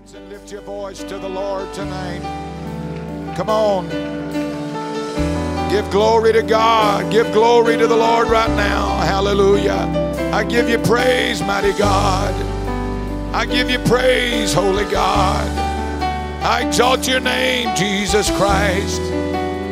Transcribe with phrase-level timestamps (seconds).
[0.00, 2.20] hands and lift your voice to the Lord tonight.
[3.36, 3.88] Come on.
[5.70, 7.10] Give glory to God.
[7.12, 8.96] Give glory to the Lord right now.
[8.98, 9.88] Hallelujah.
[10.32, 12.34] I give you praise, mighty God.
[13.34, 15.46] I give you praise, holy God.
[16.42, 19.00] I exalt your name, Jesus Christ.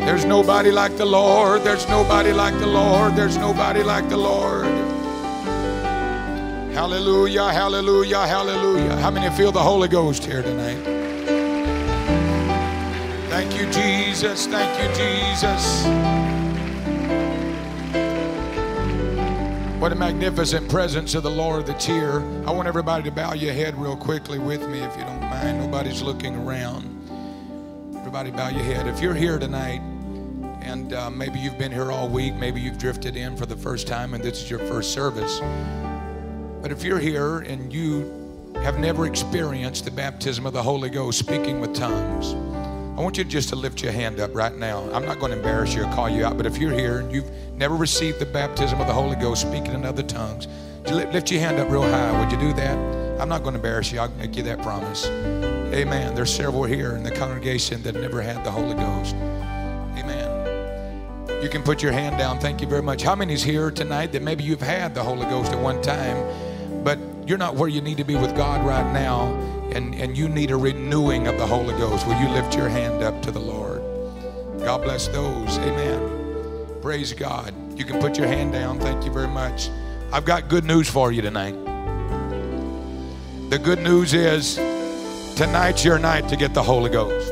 [0.06, 1.62] There's nobody like the Lord.
[1.62, 3.16] There's nobody like the Lord.
[3.16, 4.77] There's nobody like the Lord.
[6.72, 8.96] Hallelujah, hallelujah, hallelujah.
[8.96, 10.78] How many feel the Holy Ghost here tonight?
[13.28, 14.46] Thank you, Jesus.
[14.46, 15.84] Thank you, Jesus.
[19.80, 22.20] What a magnificent presence of the Lord that's here.
[22.46, 25.60] I want everybody to bow your head real quickly with me if you don't mind.
[25.60, 26.94] Nobody's looking around.
[27.96, 28.86] Everybody bow your head.
[28.86, 29.80] If you're here tonight,
[30.68, 33.86] and uh, maybe you've been here all week, maybe you've drifted in for the first
[33.86, 35.40] time and this is your first service.
[36.62, 41.18] But if you're here and you have never experienced the baptism of the Holy Ghost,
[41.18, 42.34] speaking with tongues,
[42.98, 44.82] I want you just to lift your hand up right now.
[44.92, 47.12] I'm not going to embarrass you or call you out, but if you're here and
[47.12, 50.48] you've never received the baptism of the Holy Ghost, speaking in other tongues,
[50.86, 52.20] lift your hand up real high.
[52.20, 52.76] Would you do that?
[53.20, 54.00] I'm not going to embarrass you.
[54.00, 55.06] I'll make you that promise.
[55.06, 56.16] Amen.
[56.16, 59.14] There's several here in the congregation that never had the Holy Ghost.
[59.14, 61.42] Amen.
[61.42, 62.40] You can put your hand down.
[62.40, 63.02] Thank you very much.
[63.02, 66.16] How many's here tonight that maybe you've had the Holy Ghost at one time,
[66.84, 69.34] but you're not where you need to be with God right now,
[69.72, 72.06] and, and you need a renewing of the Holy Ghost?
[72.06, 73.82] Will you lift your hand up to the Lord?
[74.60, 75.58] God bless those.
[75.58, 76.80] Amen.
[76.80, 77.54] Praise God.
[77.78, 78.80] You can put your hand down.
[78.80, 79.70] Thank you very much.
[80.12, 81.54] I've got good news for you tonight.
[83.50, 84.56] The good news is
[85.36, 87.27] tonight's your night to get the Holy Ghost.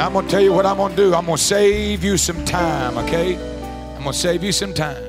[0.00, 1.14] Now I'm going to tell you what I'm going to do.
[1.14, 3.36] I'm going to save you some time, okay?
[3.96, 5.04] I'm going to save you some time.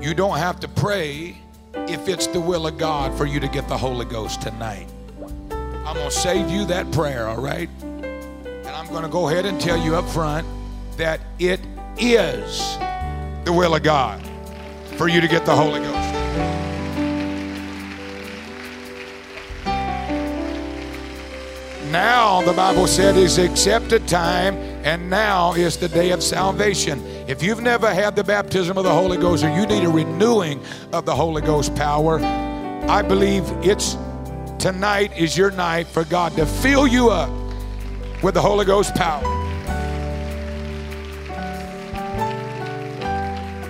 [0.00, 1.36] You don't have to pray
[1.74, 4.88] if it's the will of God for you to get the Holy Ghost tonight.
[5.50, 7.68] I'm going to save you that prayer, all right?
[7.82, 10.46] And I'm going to go ahead and tell you up front
[10.96, 11.60] that it
[11.98, 12.78] is
[13.44, 14.26] the will of God
[14.96, 16.05] for you to get the Holy Ghost.
[21.90, 27.00] Now, the Bible said, is accepted time, and now is the day of salvation.
[27.28, 30.60] If you've never had the baptism of the Holy Ghost or you need a renewing
[30.92, 32.18] of the Holy Ghost power,
[32.88, 33.96] I believe it's
[34.58, 37.30] tonight is your night for God to fill you up
[38.22, 39.22] with the Holy Ghost power.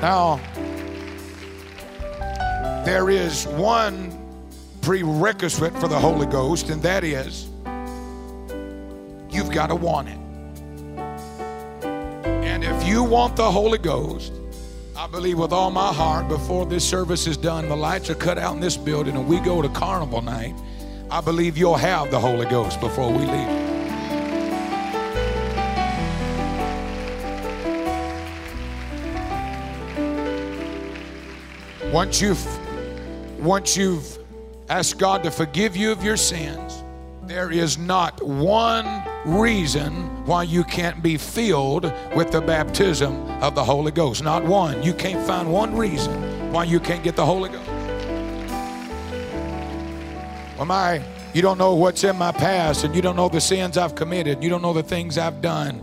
[0.01, 0.41] Now,
[2.85, 4.11] there is one
[4.81, 7.49] prerequisite for the Holy Ghost, and that is
[9.37, 10.19] you've got to want it.
[12.25, 14.33] And if you want the Holy Ghost,
[14.97, 18.39] I believe with all my heart, before this service is done, the lights are cut
[18.39, 20.55] out in this building, and we go to carnival night.
[21.11, 23.67] I believe you'll have the Holy Ghost before we leave.
[31.93, 32.45] Once you've
[33.39, 34.19] once you've
[34.69, 36.83] asked God to forgive you of your sins,
[37.25, 38.87] there is not one
[39.27, 44.23] reason why you can't be filled with the baptism of the Holy Ghost.
[44.23, 44.83] Not one.
[44.83, 47.69] You can't find one reason why you can't get the Holy Ghost.
[50.57, 51.03] Well, my,
[51.35, 54.43] you don't know what's in my past, and you don't know the sins I've committed.
[54.43, 55.83] You don't know the things I've done.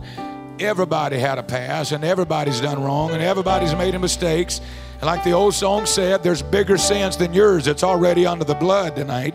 [0.58, 4.60] Everybody had a past, and everybody's done wrong, and everybody's made mistakes.
[4.94, 7.66] And like the old song said, there's bigger sins than yours.
[7.66, 9.34] It's already under the blood tonight.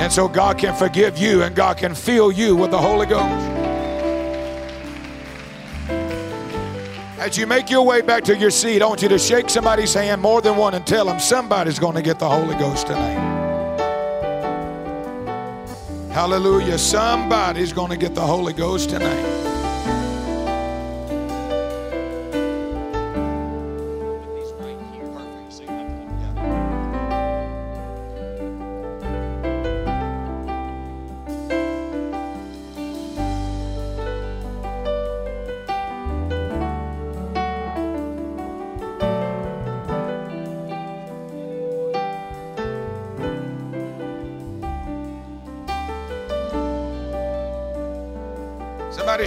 [0.00, 3.48] And so God can forgive you and God can fill you with the Holy Ghost.
[7.18, 9.94] As you make your way back to your seat, I want you to shake somebody's
[9.94, 13.32] hand more than one and tell them somebody's going to get the Holy Ghost tonight.
[16.10, 16.78] Hallelujah.
[16.78, 19.41] Somebody's going to get the Holy Ghost tonight.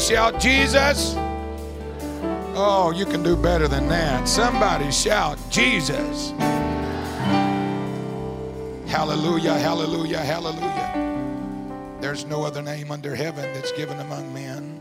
[0.05, 1.15] Shout, Jesus.
[2.57, 4.27] Oh, you can do better than that.
[4.27, 6.31] Somebody shout, Jesus.
[8.87, 11.97] Hallelujah, hallelujah, hallelujah.
[12.01, 14.79] There's no other name under heaven that's given among men.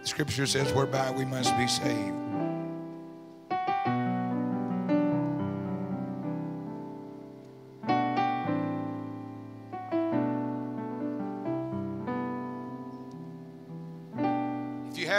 [0.00, 2.21] The scripture says, whereby we must be saved.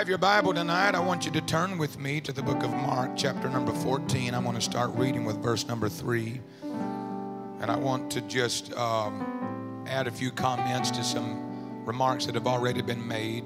[0.03, 2.71] Have your Bible tonight, I want you to turn with me to the book of
[2.71, 4.33] Mark, chapter number 14.
[4.33, 6.41] I'm going to start reading with verse number 3.
[7.61, 12.47] And I want to just um, add a few comments to some remarks that have
[12.47, 13.45] already been made.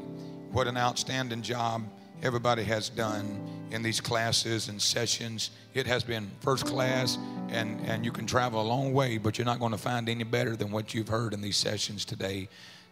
[0.52, 1.84] What an outstanding job
[2.24, 3.40] everybody has done
[3.70, 5.52] in these classes and sessions.
[5.76, 7.20] It has been first class,
[7.50, 10.24] and, and you can travel a long way, but you're not going to find any
[10.24, 12.50] better than what you've heard in these sessions today.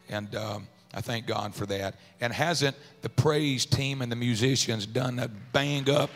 [0.08, 1.96] And um, I thank God for that.
[2.22, 6.10] And hasn't the praise team and the musicians done a bang up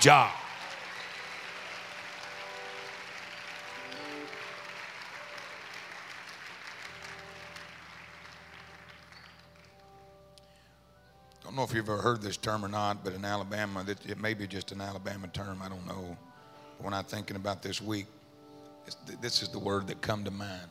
[0.00, 0.32] job?
[11.40, 14.18] I don't know if you've ever heard this term or not, but in Alabama, it
[14.18, 15.62] may be just an Alabama term.
[15.62, 16.16] I don't know.
[16.78, 18.06] When I'm thinking about this week,
[19.20, 20.68] this is the word that come to mind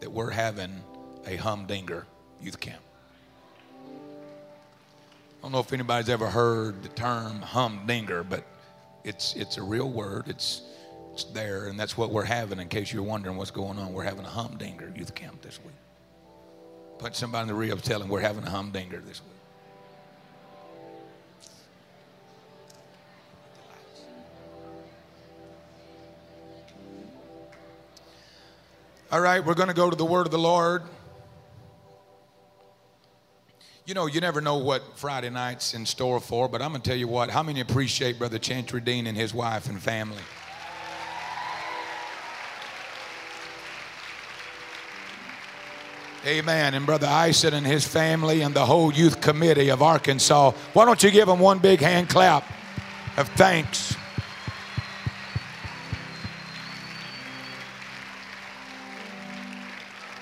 [0.00, 0.82] that we're having
[1.28, 2.06] a humdinger
[2.40, 2.80] youth camp.
[3.84, 8.44] I don't know if anybody's ever heard the term humdinger, but
[9.04, 10.24] it's it's a real word.
[10.26, 10.62] It's
[11.12, 12.58] it's there, and that's what we're having.
[12.58, 15.74] In case you're wondering what's going on, we're having a humdinger youth camp this week.
[16.98, 19.32] Punch somebody in the ribs, tell them we're having a humdinger this week.
[29.10, 30.82] All right, we're going to go to the word of the Lord.
[33.88, 36.90] You know, you never know what Friday night's in store for, but I'm going to
[36.90, 40.20] tell you what, how many appreciate Brother Chantry Dean and his wife and family?
[46.26, 46.74] Amen.
[46.74, 50.50] And Brother Ison and his family and the whole youth committee of Arkansas.
[50.74, 52.44] Why don't you give them one big hand clap
[53.16, 53.96] of thanks?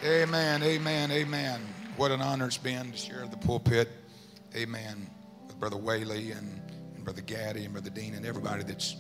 [0.04, 1.60] Amen, amen, amen.
[1.96, 3.88] What an honor it's been to share the pulpit,
[4.54, 5.08] amen,
[5.46, 6.60] with Brother Whaley and,
[6.94, 8.96] and Brother Gaddy and Brother Dean and everybody that's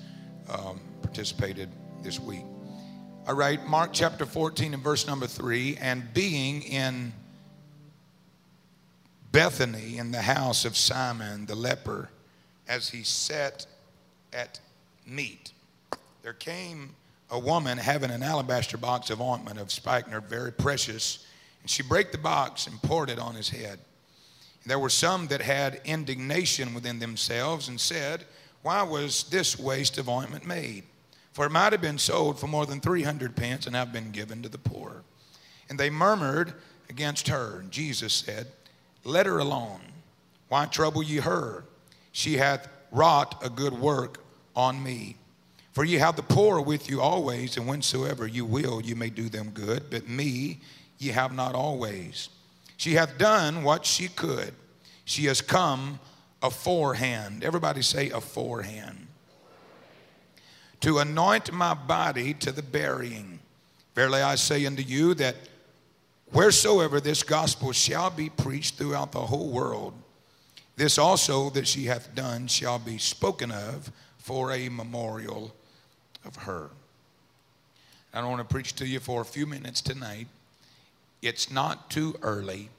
[0.48, 1.68] um, participated
[2.02, 2.46] this week.
[3.28, 7.12] All right, Mark chapter 14 and verse number 3 and being in
[9.30, 12.08] Bethany in the house of Simon the leper,
[12.66, 13.66] as he sat
[14.32, 14.58] at
[15.06, 15.52] meat,
[16.22, 16.94] there came
[17.30, 21.26] a woman having an alabaster box of ointment of spikenard, very precious,
[21.66, 23.80] and she brake the box and poured it on his head.
[24.62, 28.22] And there were some that had indignation within themselves and said,
[28.62, 30.84] Why was this waste of ointment made?
[31.32, 34.44] For it might have been sold for more than 300 pence and have been given
[34.44, 35.02] to the poor.
[35.68, 36.54] And they murmured
[36.88, 37.58] against her.
[37.58, 38.46] And Jesus said,
[39.02, 39.80] Let her alone.
[40.46, 41.64] Why trouble ye her?
[42.12, 44.22] She hath wrought a good work
[44.54, 45.16] on me.
[45.72, 49.28] For ye have the poor with you always, and whensoever you will, you may do
[49.28, 49.90] them good.
[49.90, 50.60] But me
[50.98, 52.28] ye have not always.
[52.76, 54.52] She hath done what she could.
[55.04, 55.98] She has come
[56.42, 57.44] aforehand.
[57.44, 59.06] Everybody say aforehand.
[60.80, 63.38] To anoint my body to the burying.
[63.94, 65.36] Verily I say unto you that
[66.32, 69.94] wheresoever this gospel shall be preached throughout the whole world,
[70.76, 75.54] this also that she hath done shall be spoken of for a memorial
[76.24, 76.70] of her.
[78.12, 80.26] I don't want to preach to you for a few minutes tonight.
[81.22, 82.70] It's not too early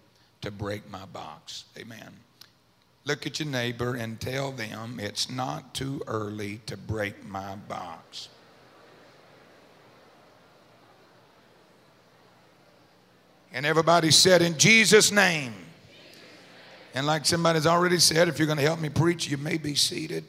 [0.41, 1.65] to break my box.
[1.77, 2.11] Amen.
[3.05, 8.29] Look at your neighbor and tell them it's not too early to break my box.
[13.53, 15.53] And everybody said, In Jesus' name.
[16.93, 19.75] And like somebody's already said, if you're going to help me preach, you may be
[19.75, 20.23] seated.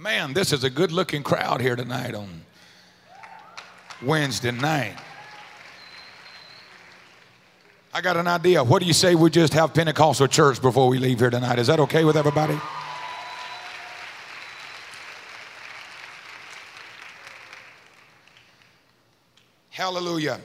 [0.00, 2.40] Man, this is a good looking crowd here tonight on
[4.00, 4.96] Wednesday night.
[7.92, 8.64] I got an idea.
[8.64, 11.58] What do you say we just have Pentecostal church before we leave here tonight?
[11.58, 12.58] Is that okay with everybody?
[19.68, 20.40] Hallelujah.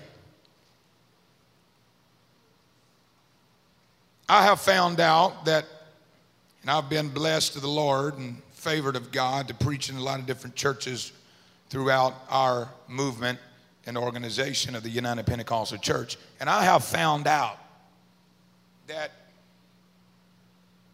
[4.27, 5.63] I have found out that,
[6.61, 10.01] and I've been blessed to the Lord and favored of God to preach in a
[10.01, 11.11] lot of different churches
[11.69, 13.37] throughout our movement
[13.85, 16.17] and organization of the United Pentecostal Church.
[16.39, 17.59] And I have found out
[18.87, 19.11] that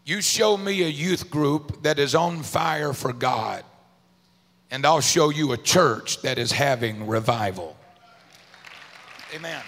[0.04, 3.64] you show me a youth group that is on fire for God,
[4.70, 7.74] and I'll show you a church that is having revival.
[9.34, 9.62] Amen.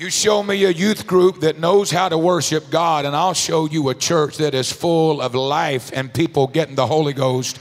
[0.00, 3.66] You show me a youth group that knows how to worship God, and I'll show
[3.66, 7.58] you a church that is full of life and people getting the Holy Ghost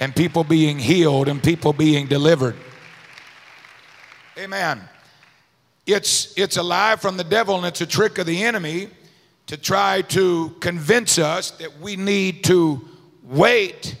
[0.00, 2.56] and people being healed and people being delivered.
[4.38, 4.80] Amen.
[5.84, 8.88] It's, it's a lie from the devil and it's a trick of the enemy
[9.48, 12.88] to try to convince us that we need to
[13.22, 13.96] wait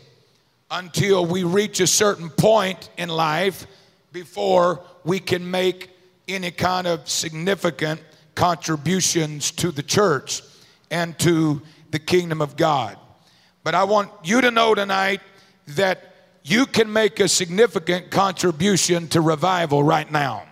[0.70, 3.66] until we reach a certain point in life
[4.14, 5.90] before we can make
[6.28, 8.00] any kind of significant
[8.34, 10.42] contributions to the church
[10.90, 12.96] and to the kingdom of God.
[13.64, 15.20] But I want you to know tonight
[15.68, 16.14] that
[16.44, 20.44] you can make a significant contribution to revival right now.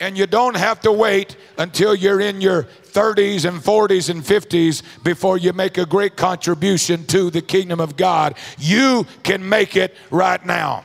[0.00, 4.82] And you don't have to wait until you're in your 30s and 40s and 50s
[5.02, 8.36] before you make a great contribution to the kingdom of God.
[8.58, 10.84] You can make it right now.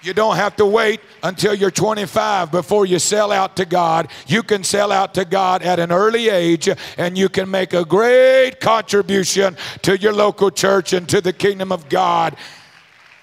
[0.00, 4.08] You don't have to wait until you're 25 before you sell out to God.
[4.28, 7.84] You can sell out to God at an early age and you can make a
[7.84, 12.36] great contribution to your local church and to the kingdom of God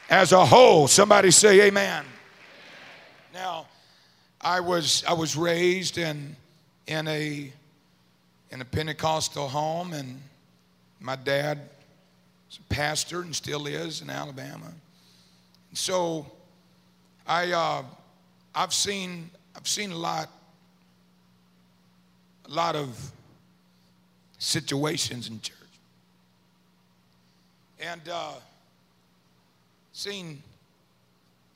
[0.09, 0.87] as a whole.
[0.87, 2.03] Somebody say amen.
[3.33, 3.67] Now,
[4.41, 6.35] I was I was raised in
[6.87, 7.53] in a
[8.51, 10.21] in a Pentecostal home and
[10.99, 11.57] my dad
[12.47, 14.73] was a pastor and still is in Alabama.
[15.69, 16.31] And So
[17.27, 17.83] I, uh,
[18.53, 20.29] I've seen, I've seen a lot,
[22.47, 23.11] a lot of
[24.37, 25.55] situations in church,
[27.79, 28.33] and uh,
[29.91, 30.43] seen,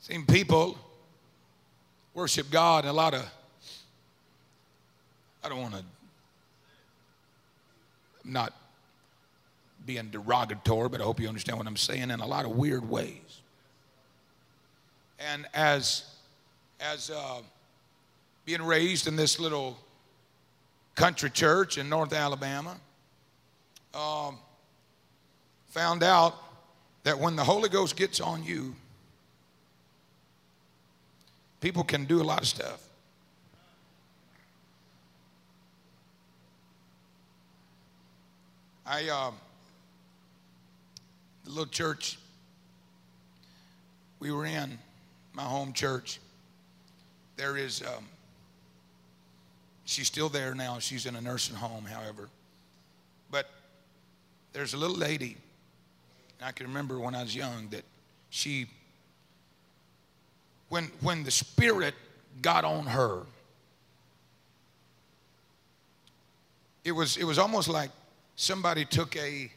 [0.00, 0.76] seen people
[2.14, 3.24] worship God and a lot of.
[5.42, 5.84] I don't want to.
[8.24, 8.52] not
[9.86, 12.88] being derogatory, but I hope you understand what I'm saying in a lot of weird
[12.88, 13.29] ways.
[15.20, 16.04] And as,
[16.80, 17.40] as uh,
[18.46, 19.76] being raised in this little
[20.94, 22.76] country church in North Alabama,
[23.94, 24.38] um,
[25.68, 26.34] found out
[27.02, 28.74] that when the Holy Ghost gets on you,
[31.60, 32.82] people can do a lot of stuff.
[38.86, 39.30] I, uh,
[41.44, 42.18] the little church
[44.18, 44.78] we were in,
[45.32, 46.18] my home church,
[47.36, 48.04] there is, um,
[49.84, 50.78] she's still there now.
[50.78, 52.28] She's in a nursing home, however.
[53.30, 53.48] But
[54.52, 55.36] there's a little lady,
[56.38, 57.84] and I can remember when I was young that
[58.30, 58.66] she,
[60.68, 61.94] when, when the Spirit
[62.42, 63.22] got on her,
[66.84, 67.90] it was, it was almost like
[68.36, 69.50] somebody took a,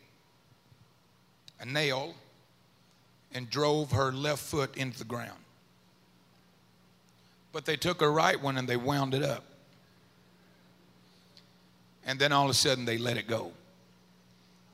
[1.60, 2.14] a nail
[3.34, 5.43] and drove her left foot into the ground.
[7.54, 9.46] But they took a right one and they wound it up.
[12.06, 13.54] And then all of a sudden they let it go.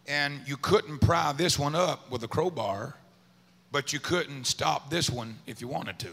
[0.07, 2.95] And you couldn't pry this one up with a crowbar,
[3.71, 6.09] but you couldn't stop this one if you wanted to.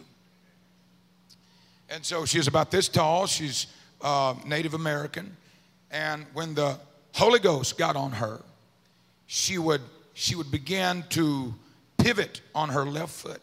[1.89, 3.27] And so she's about this tall.
[3.27, 3.69] She's
[4.03, 5.37] uh, Native American.
[5.91, 6.79] And when the
[7.15, 8.43] Holy Ghost got on her,
[9.27, 9.81] she would,
[10.13, 11.55] she would begin to
[11.97, 13.41] pivot on her left foot.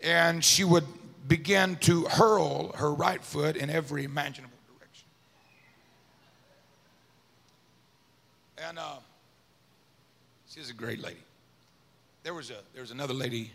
[0.00, 0.84] And she would
[1.28, 5.06] began to hurl her right foot in every imaginable direction.
[8.66, 8.96] And uh,
[10.48, 11.22] she's a great lady.
[12.22, 13.52] There was, a, there was another lady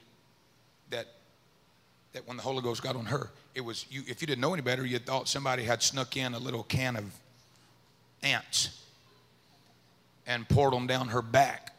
[0.89, 1.07] that,
[2.13, 4.53] that when the Holy Ghost got on her, it was, you, if you didn't know
[4.53, 7.05] any better, you thought somebody had snuck in a little can of
[8.21, 8.81] ants
[10.25, 11.71] and poured them down her back.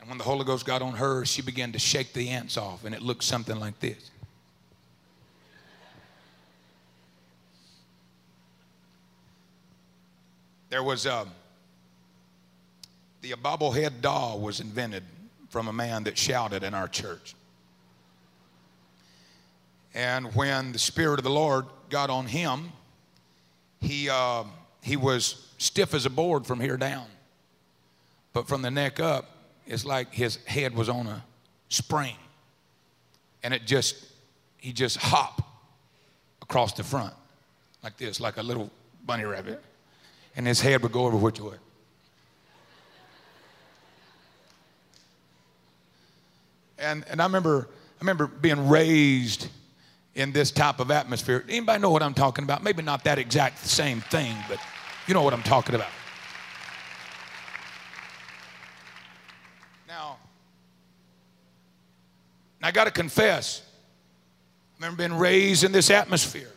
[0.00, 2.84] And when the Holy Ghost got on her, she began to shake the ants off,
[2.84, 4.10] and it looked something like this.
[10.74, 11.30] There was a, um,
[13.20, 15.04] the bobblehead doll was invented
[15.48, 17.36] from a man that shouted in our church.
[19.94, 22.72] And when the Spirit of the Lord got on him,
[23.80, 24.42] he, uh,
[24.82, 27.06] he was stiff as a board from here down.
[28.32, 29.30] But from the neck up,
[29.68, 31.24] it's like his head was on a
[31.68, 32.16] spring.
[33.44, 34.06] And it just,
[34.56, 35.40] he just hop
[36.42, 37.14] across the front
[37.84, 38.72] like this, like a little
[39.06, 39.62] bunny rabbit
[40.36, 41.56] and his head would go over which way.
[46.78, 49.48] And, and I remember I remember being raised
[50.14, 51.44] in this type of atmosphere.
[51.48, 52.62] Anybody know what I'm talking about?
[52.62, 54.58] Maybe not that exact same thing, but
[55.06, 55.88] you know what I'm talking about.
[59.88, 60.18] Now,
[62.62, 66.52] I got to confess, I remember being raised in this atmosphere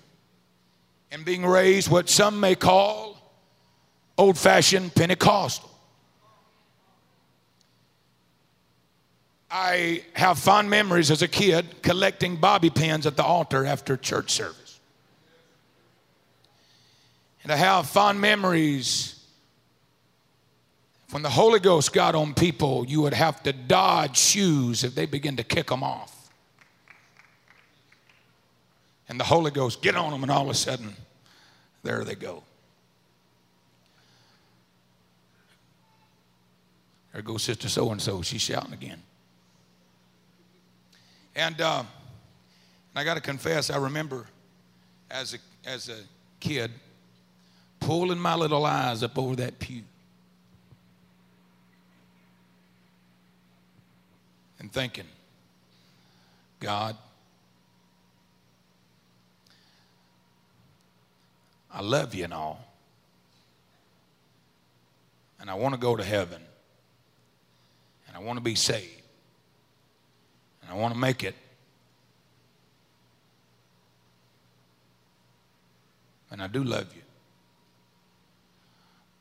[1.11, 3.16] and being raised what some may call
[4.17, 5.69] old fashioned Pentecostal.
[9.49, 14.31] I have fond memories as a kid collecting bobby pins at the altar after church
[14.31, 14.79] service.
[17.43, 19.17] And I have fond memories
[21.11, 25.05] when the Holy Ghost got on people, you would have to dodge shoes if they
[25.05, 26.13] begin to kick them off.
[29.07, 30.93] And the Holy Ghost get on them, and all of a sudden,
[31.83, 32.43] there they go.
[37.17, 38.21] There goes Sister So and so.
[38.21, 39.01] She's shouting again.
[41.35, 41.87] And, uh, and
[42.93, 44.27] I got to confess, I remember
[45.09, 45.97] as a, as a
[46.39, 46.69] kid
[47.79, 49.81] pulling my little eyes up over that pew.
[54.59, 55.07] And thinking,
[56.59, 56.95] God,
[61.73, 62.63] I love you and all.
[65.41, 66.43] And I want to go to heaven.
[68.17, 69.03] I want to be saved.
[70.61, 71.35] And I want to make it.
[76.31, 77.03] And I do love you.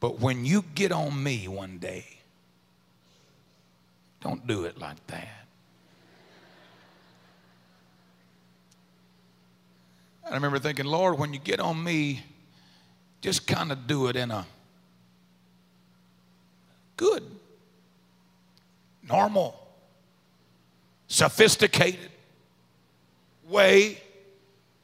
[0.01, 2.07] But when you get on me one day,
[4.23, 5.29] don't do it like that.
[10.29, 12.25] I remember thinking, Lord, when you get on me,
[13.21, 14.47] just kind of do it in a
[16.97, 17.23] good,
[19.09, 19.59] normal,
[21.09, 22.11] sophisticated
[23.49, 23.99] way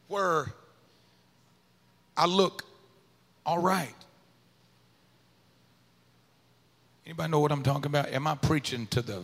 [0.08, 0.52] where
[2.16, 2.64] I look
[3.44, 3.94] all right.
[7.04, 8.08] Anybody know what I'm talking about?
[8.08, 9.22] Am I preaching to the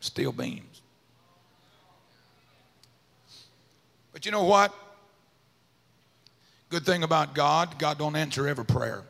[0.00, 0.82] steel beams?
[4.12, 4.72] But you know what?
[6.70, 9.02] Good thing about God, God don't answer every prayer.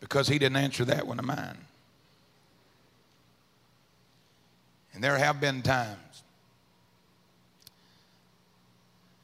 [0.00, 1.58] Because he didn't answer that one of mine.
[4.94, 6.22] And there have been times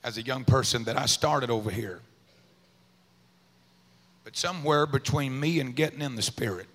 [0.05, 2.01] as a young person that I started over here.
[4.25, 6.67] But somewhere between me and getting in the spirit,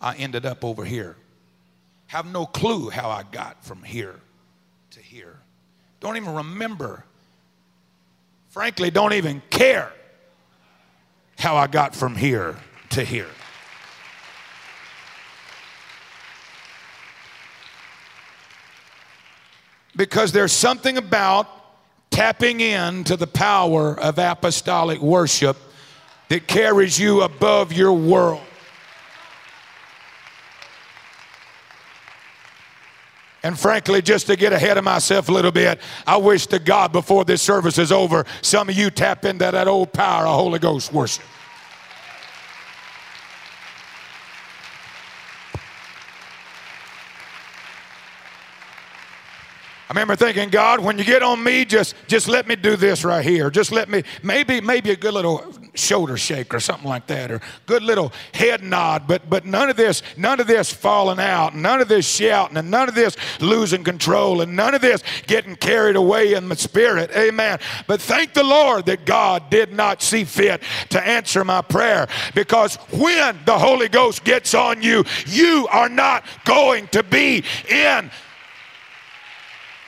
[0.00, 1.16] I ended up over here.
[2.08, 4.16] Have no clue how I got from here
[4.92, 5.38] to here.
[6.00, 7.04] Don't even remember.
[8.48, 9.92] Frankly, don't even care
[11.38, 12.56] how I got from here
[12.90, 13.28] to here.
[19.96, 21.48] Because there's something about
[22.10, 25.56] tapping into the power of apostolic worship
[26.28, 28.42] that carries you above your world.
[33.42, 36.92] And frankly, just to get ahead of myself a little bit, I wish to God
[36.92, 40.58] before this service is over, some of you tap into that old power of Holy
[40.58, 41.24] Ghost worship.
[49.88, 53.04] I remember thinking, God, when you get on me, just just let me do this
[53.04, 53.50] right here.
[53.50, 57.40] Just let me maybe maybe a good little shoulder shake or something like that, or
[57.64, 59.06] good little head nod.
[59.06, 62.70] But but none of this, none of this falling out, none of this shouting, and
[62.70, 67.10] none of this losing control, and none of this getting carried away in the spirit.
[67.16, 67.58] Amen.
[67.86, 72.76] But thank the Lord that God did not see fit to answer my prayer because
[72.92, 78.10] when the Holy Ghost gets on you, you are not going to be in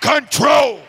[0.01, 0.81] control.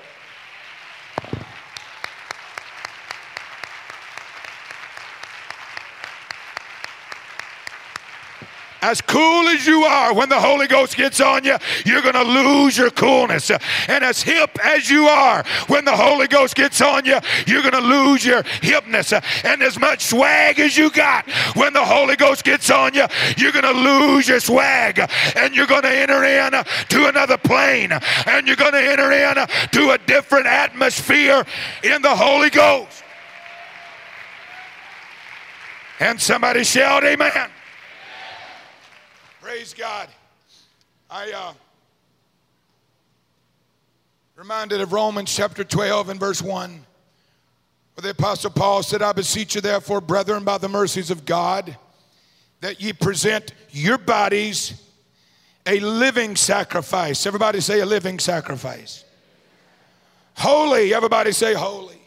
[8.81, 12.23] As cool as you are, when the Holy Ghost gets on you, you're going to
[12.23, 13.51] lose your coolness.
[13.51, 17.73] And as hip as you are, when the Holy Ghost gets on you, you're going
[17.73, 19.13] to lose your hipness.
[19.45, 23.05] And as much swag as you got, when the Holy Ghost gets on you,
[23.37, 24.99] you're going to lose your swag.
[25.35, 26.51] And you're going to enter in
[26.89, 27.91] to another plane.
[28.25, 31.45] And you're going to enter in to a different atmosphere
[31.83, 33.03] in the Holy Ghost.
[35.99, 37.51] And somebody shout, Amen.
[39.41, 40.07] Praise God.
[41.09, 41.53] I uh,
[44.35, 46.71] reminded of Romans chapter 12 and verse 1,
[47.95, 51.75] where the Apostle Paul said, I beseech you, therefore, brethren, by the mercies of God,
[52.59, 54.79] that ye present your bodies
[55.65, 57.25] a living sacrifice.
[57.25, 59.03] Everybody say a living sacrifice.
[60.35, 60.93] Holy.
[60.93, 61.99] Everybody say holy.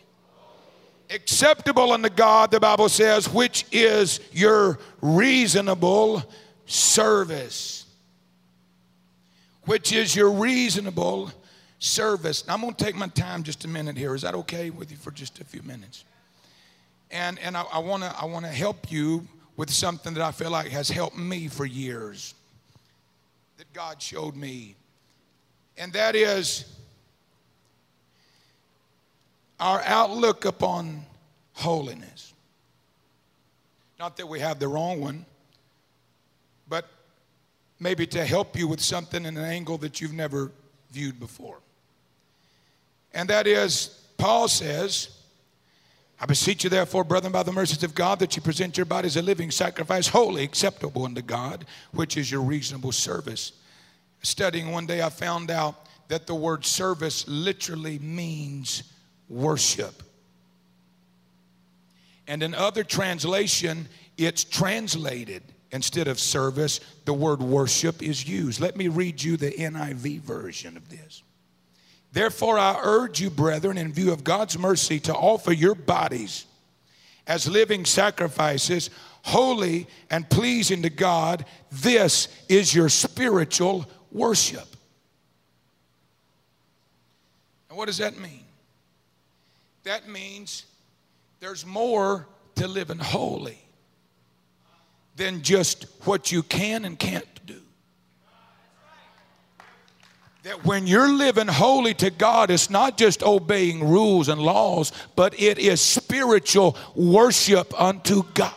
[1.10, 6.22] Acceptable unto God, the Bible says, which is your reasonable
[6.66, 7.86] service,
[9.64, 11.30] which is your reasonable
[11.78, 12.46] service.
[12.46, 14.14] Now, I'm going to take my time just a minute here.
[14.14, 16.04] Is that okay with you for just a few minutes?
[17.10, 20.50] And, and I, I want to I wanna help you with something that I feel
[20.50, 22.34] like has helped me for years
[23.56, 24.74] that God showed me.
[25.78, 26.64] And that is
[29.60, 31.04] our outlook upon
[31.52, 32.32] holiness.
[33.98, 35.24] Not that we have the wrong one,
[37.80, 40.52] maybe to help you with something in an angle that you've never
[40.90, 41.58] viewed before.
[43.12, 45.08] And that is, Paul says,
[46.20, 49.16] I beseech you, therefore, brethren, by the mercies of God, that you present your bodies
[49.16, 53.52] a living sacrifice, holy, acceptable unto God, which is your reasonable service.
[54.22, 55.74] Studying one day, I found out
[56.08, 58.84] that the word service literally means
[59.28, 60.02] worship.
[62.26, 65.42] And in other translation, it's translated
[65.74, 68.60] instead of service, the word worship is used.
[68.60, 71.24] Let me read you the NIV version of this.
[72.12, 76.46] Therefore, I urge you, brethren, in view of God's mercy, to offer your bodies
[77.26, 78.88] as living sacrifices,
[79.22, 81.44] holy and pleasing to God.
[81.72, 84.76] This is your spiritual worship.
[87.68, 88.44] And what does that mean?
[89.82, 90.66] That means
[91.40, 93.63] there's more to living holy
[95.16, 97.60] than just what you can and can't do.
[100.42, 105.38] That when you're living holy to God, it's not just obeying rules and laws, but
[105.40, 108.52] it is spiritual worship unto God.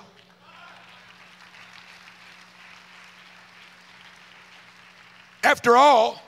[5.43, 6.22] After all,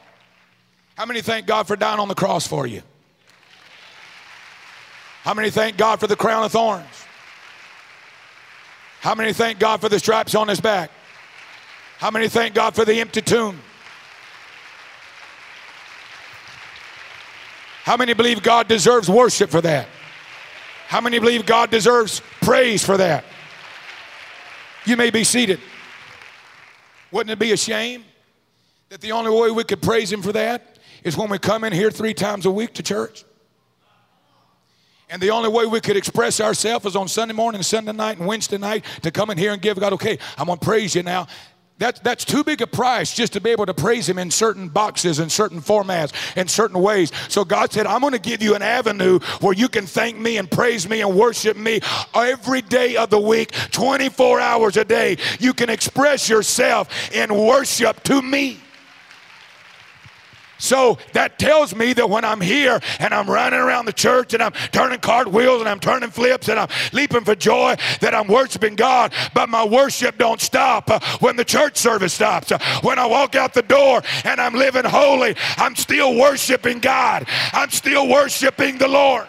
[0.96, 2.82] how many thank God for dying on the cross for you?
[5.24, 6.86] How many thank God for the crown of thorns?
[9.00, 10.92] How many thank God for the stripes on his back?
[11.98, 13.60] How many thank God for the empty tomb?
[17.84, 19.88] How many believe God deserves worship for that?
[20.88, 23.24] How many believe God deserves praise for that?
[24.86, 25.60] You may be seated.
[27.12, 28.04] Wouldn't it be a shame
[28.90, 31.74] that the only way we could praise Him for that is when we come in
[31.74, 33.24] here three times a week to church?
[35.12, 38.28] And the only way we could express ourselves is on Sunday morning, Sunday night, and
[38.28, 41.02] Wednesday night to come in here and give God, okay, I'm going to praise you
[41.02, 41.26] now.
[41.80, 44.68] That, that's too big a price just to be able to praise Him in certain
[44.68, 47.12] boxes, in certain formats, in certain ways.
[47.30, 50.38] So God said, I'm going to give you an avenue where you can thank me
[50.38, 51.80] and praise me and worship me
[52.14, 55.18] every day of the week, 24 hours a day.
[55.40, 58.60] You can express yourself in worship to me.
[60.60, 64.44] So that tells me that when I'm here and I'm running around the church and
[64.44, 68.76] I'm turning cartwheels and I'm turning flips and I'm leaping for joy, that I'm worshiping
[68.76, 69.14] God.
[69.34, 72.52] But my worship don't stop uh, when the church service stops.
[72.52, 77.26] Uh, when I walk out the door and I'm living holy, I'm still worshiping God.
[77.54, 79.28] I'm still worshiping the Lord.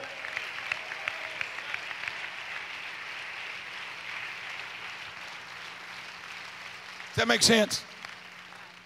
[7.10, 7.84] Does that make sense?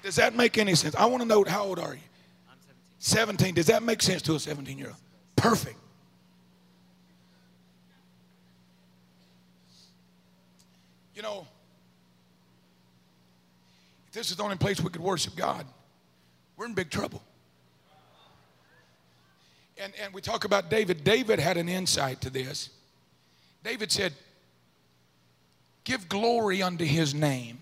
[0.03, 0.95] Does that make any sense?
[0.95, 2.01] I want to know how old are you?
[3.05, 3.53] 17.
[3.55, 4.97] Does that make sense to a 17 year old?
[5.37, 5.77] Perfect.
[11.15, 11.47] You know,
[14.07, 15.67] if this is the only place we could worship God,
[16.57, 17.23] we're in big trouble.
[19.77, 21.05] And, and we talk about David.
[21.05, 22.71] David had an insight to this.
[23.63, 24.15] David said,
[25.85, 27.59] Give glory unto his name.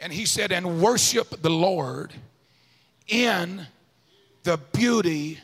[0.00, 2.14] And he said, And worship the Lord
[3.08, 3.66] in
[4.46, 5.40] the beauty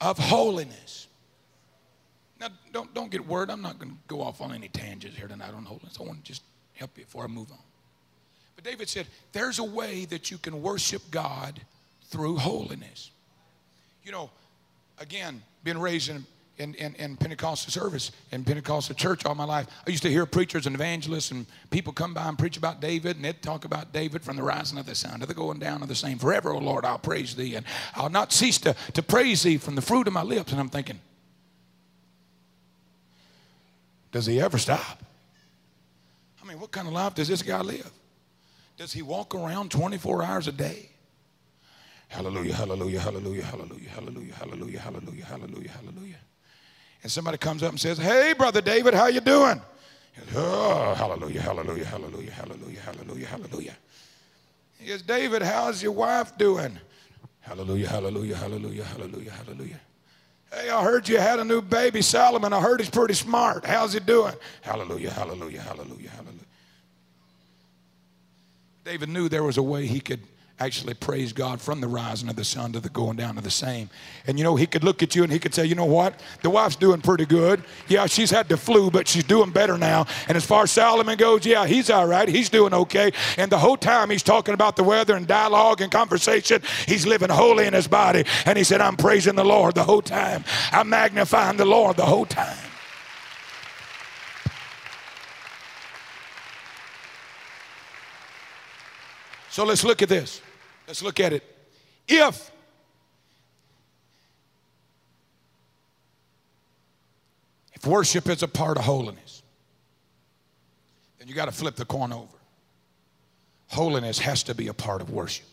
[0.00, 1.08] of holiness.
[2.40, 3.50] Now, don't, don't get worried.
[3.50, 5.98] I'm not going to go off on any tangents here tonight on holiness.
[6.00, 6.42] I want to just
[6.74, 7.58] help you before I move on.
[8.54, 11.60] But David said, there's a way that you can worship God
[12.04, 13.10] through holiness.
[14.04, 14.30] You know,
[15.00, 16.24] again, being raised in
[16.58, 19.66] in, in, in Pentecostal service, in Pentecostal church all my life.
[19.86, 23.16] I used to hear preachers and evangelists and people come by and preach about David,
[23.16, 25.82] and they'd talk about David from the rising of the sun to the going down
[25.82, 26.18] of the same.
[26.18, 29.74] Forever, O Lord, I'll praise thee, and I'll not cease to, to praise thee from
[29.74, 30.52] the fruit of my lips.
[30.52, 31.00] And I'm thinking,
[34.10, 35.02] does he ever stop?
[36.42, 37.90] I mean, what kind of life does this guy live?
[38.76, 40.90] Does he walk around 24 hours a day?
[42.08, 46.18] Hallelujah, hallelujah, hallelujah, hallelujah, hallelujah, hallelujah, hallelujah, hallelujah, hallelujah
[47.02, 49.60] and somebody comes up and says, "Hey, brother David, how you doing?"
[50.18, 53.76] Goes, oh, hallelujah, hallelujah, hallelujah, hallelujah, hallelujah, hallelujah.
[54.78, 56.78] He goes, David, how's your wife doing?
[57.40, 59.80] Hallelujah, hallelujah, hallelujah, hallelujah, hallelujah.
[60.52, 62.52] Hey, I heard you had a new baby, Solomon.
[62.52, 63.64] I heard he's pretty smart.
[63.64, 64.34] How's he doing?
[64.62, 66.38] Hallelujah, hallelujah, hallelujah, hallelujah.
[68.84, 70.20] David knew there was a way he could
[70.60, 73.50] actually praise God from the rising of the sun to the going down of the
[73.50, 73.90] same.
[74.26, 76.18] And you know, he could look at you and he could say, you know what?
[76.42, 77.62] The wife's doing pretty good.
[77.86, 80.06] Yeah, she's had the flu, but she's doing better now.
[80.26, 82.28] And as far as Solomon goes, yeah, he's all right.
[82.28, 83.12] He's doing okay.
[83.36, 87.30] And the whole time he's talking about the weather and dialogue and conversation, he's living
[87.30, 88.24] holy in his body.
[88.44, 90.44] And he said, I'm praising the Lord the whole time.
[90.72, 92.58] I'm magnifying the Lord the whole time.
[99.50, 100.40] So let's look at this.
[100.88, 101.44] Let's look at it.
[102.08, 102.50] If
[107.74, 109.42] if worship is a part of holiness,
[111.18, 112.34] then you got to flip the coin over.
[113.68, 115.44] Holiness has to be a part of worship.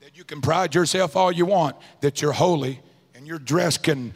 [0.00, 2.80] That you can pride yourself all you want that you're holy
[3.14, 4.12] and your dress can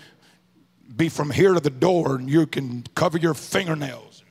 [0.95, 4.23] be from here to the door and you can cover your fingernails.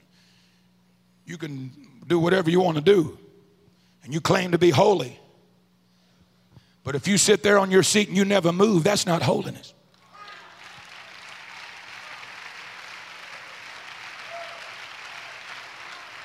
[1.25, 1.71] You can
[2.05, 3.18] do whatever you want to do
[4.03, 5.19] and you claim to be holy.
[6.83, 9.73] But if you sit there on your seat and you never move, that's not holiness.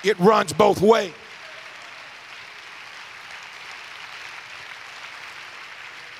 [0.02, 1.12] It runs both ways.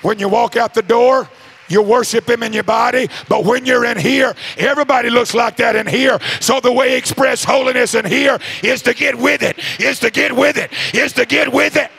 [0.00, 1.28] When you walk out the door,
[1.68, 5.76] you worship him in your body, but when you're in here, everybody looks like that
[5.76, 6.18] in here.
[6.40, 10.34] So the way express holiness in here is to get with it, is to get
[10.34, 11.90] with it, is to get with it.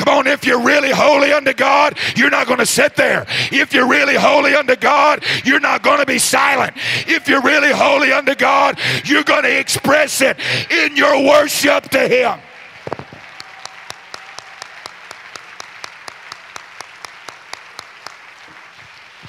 [0.00, 3.26] Come on, if you're really holy unto God, you're not going to sit there.
[3.52, 6.74] If you're really holy unto God, you're not going to be silent.
[7.06, 10.38] If you're really holy unto God, you're going to express it
[10.70, 12.40] in your worship to Him.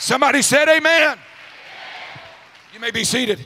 [0.01, 1.15] Somebody said, Amen.
[2.73, 3.45] You may be seated.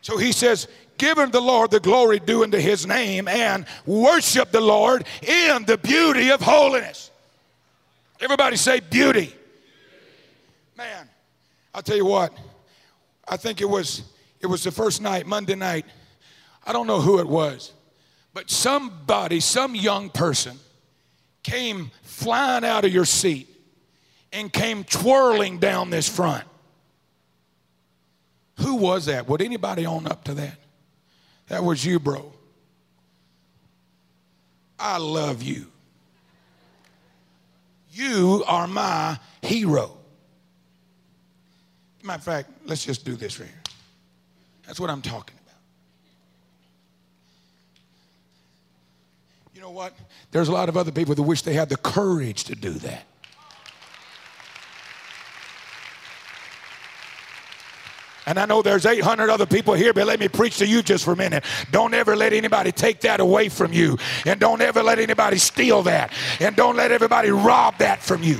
[0.00, 4.52] So he says, Give unto the Lord the glory due unto his name and worship
[4.52, 7.10] the Lord in the beauty of holiness.
[8.20, 9.34] Everybody say beauty.
[10.76, 11.08] Man,
[11.74, 12.32] I'll tell you what.
[13.26, 14.04] I think it was
[14.40, 15.84] it was the first night, Monday night.
[16.64, 17.72] I don't know who it was,
[18.34, 20.60] but somebody, some young person
[21.42, 23.48] came flying out of your seat
[24.32, 26.44] and came twirling down this front.
[28.60, 29.28] Who was that?
[29.28, 30.58] Would anybody own up to that?
[31.48, 32.32] That was you, bro.
[34.78, 35.66] I love you.
[37.92, 39.96] You are my hero.
[42.02, 43.62] Matter of fact, let's just do this right here.
[44.66, 45.56] That's what I'm talking about.
[49.54, 49.94] You know what?
[50.30, 53.04] There's a lot of other people that wish they had the courage to do that.
[58.28, 61.02] And I know there's 800 other people here, but let me preach to you just
[61.02, 61.44] for a minute.
[61.70, 63.96] Don't ever let anybody take that away from you.
[64.26, 66.12] And don't ever let anybody steal that.
[66.38, 68.38] And don't let everybody rob that from you.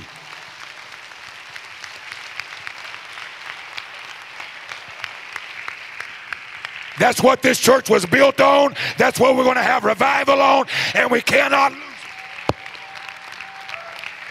[6.98, 8.74] That's what this church was built on.
[8.98, 10.66] That's what we're going to have revival on.
[10.94, 11.72] And we cannot.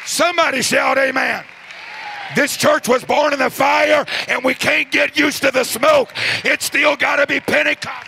[0.06, 1.44] Somebody shout, Amen.
[2.36, 6.12] This church was born in the fire, and we can't get used to the smoke.
[6.44, 8.08] It's still got to be Pentecost.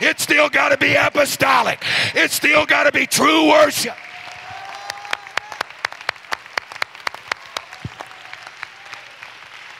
[0.00, 1.82] It's still got to be apostolic.
[2.14, 3.96] It's still got to be true worship.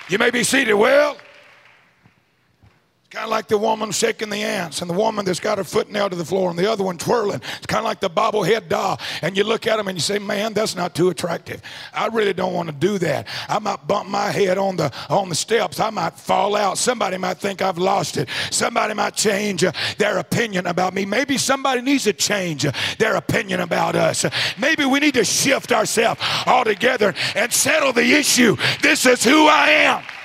[0.09, 0.75] You may be seated.
[0.75, 1.17] Well,
[3.17, 5.91] Kind of like the woman shaking the ants, and the woman that's got her foot
[5.91, 7.41] nailed to the floor, and the other one twirling.
[7.57, 9.01] It's kind of like the bobblehead doll.
[9.23, 11.63] And you look at them and you say, "Man, that's not too attractive.
[11.95, 13.27] I really don't want to do that.
[13.49, 15.81] I might bump my head on the on the steps.
[15.81, 16.77] I might fall out.
[16.77, 18.29] Somebody might think I've lost it.
[18.51, 21.07] Somebody might change uh, their opinion about me.
[21.07, 24.27] Maybe somebody needs to change uh, their opinion about us.
[24.59, 28.59] Maybe we need to shift ourselves altogether and settle the issue.
[28.83, 30.16] This is who I am."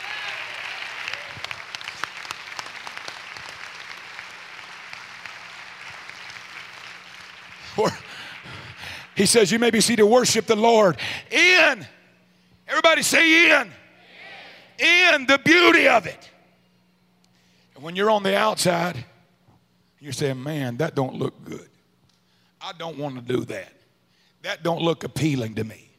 [9.16, 10.98] He says, You may be seated, worship the Lord
[11.30, 11.86] in.
[12.68, 13.72] Everybody say in.
[14.80, 16.30] In the beauty of it.
[17.76, 19.04] And when you're on the outside,
[20.00, 21.70] you're saying, Man, that don't look good.
[22.60, 23.74] I don't want to do that.
[24.44, 25.90] That don't look appealing to me.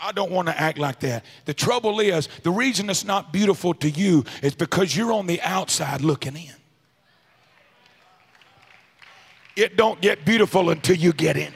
[0.00, 1.24] I don't want to act like that.
[1.44, 5.40] The trouble is, the reason it's not beautiful to you is because you're on the
[5.42, 6.54] outside looking in.
[9.56, 11.54] It don't get beautiful until you get in it.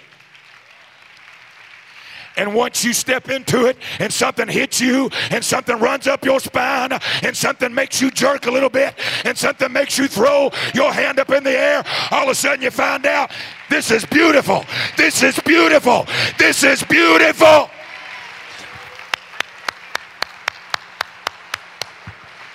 [2.39, 6.39] And once you step into it and something hits you and something runs up your
[6.39, 6.93] spine
[7.25, 11.19] and something makes you jerk a little bit and something makes you throw your hand
[11.19, 13.33] up in the air, all of a sudden you find out
[13.69, 14.65] this is beautiful.
[14.97, 16.07] This is beautiful.
[16.39, 17.69] This is beautiful.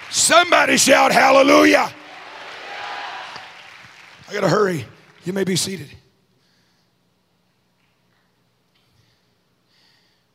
[0.09, 1.91] Somebody shout hallelujah.
[4.29, 4.85] I got to hurry.
[5.23, 5.89] You may be seated.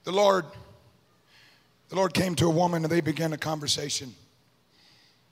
[0.05, 0.47] The Lord
[1.91, 4.15] the Lord came to a woman and they began a conversation.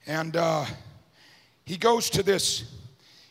[0.07, 0.65] And uh,
[1.65, 2.65] he goes to this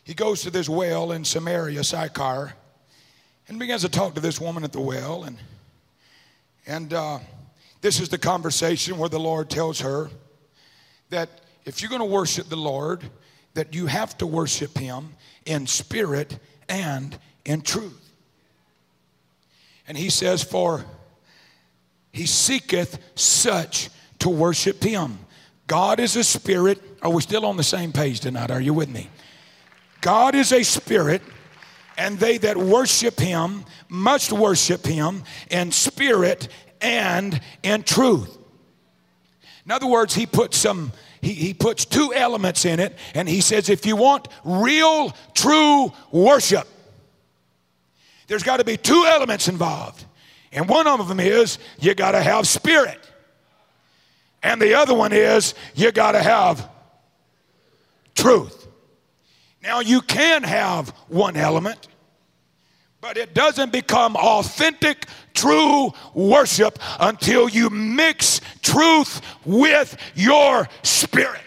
[0.02, 2.52] he goes to this well in Samaria, Sychar,
[3.48, 5.24] and begins to talk to this woman at the well.
[5.24, 5.38] And
[6.66, 7.18] and uh,
[7.80, 10.10] this is the conversation where the Lord tells her,
[11.10, 11.28] that
[11.64, 13.08] if you're going to worship the Lord,
[13.56, 15.14] that you have to worship Him
[15.44, 16.38] in spirit
[16.68, 18.12] and in truth.
[19.88, 20.84] And He says, For
[22.12, 23.90] He seeketh such
[24.20, 25.18] to worship Him.
[25.66, 26.80] God is a spirit.
[27.02, 28.50] Are we still on the same page tonight?
[28.50, 29.10] Are you with me?
[30.00, 31.22] God is a spirit,
[31.98, 36.48] and they that worship Him must worship Him in spirit
[36.80, 38.36] and in truth.
[39.64, 40.92] In other words, he put some
[41.26, 45.92] he, he puts two elements in it, and he says, if you want real, true
[46.12, 46.68] worship,
[48.28, 50.04] there's got to be two elements involved.
[50.52, 53.00] And one of them is you got to have spirit.
[54.42, 56.68] And the other one is you got to have
[58.14, 58.68] truth.
[59.62, 61.88] Now, you can have one element
[63.06, 68.40] but it doesn't become authentic, true worship until you mix
[68.76, 71.40] truth with your spirit.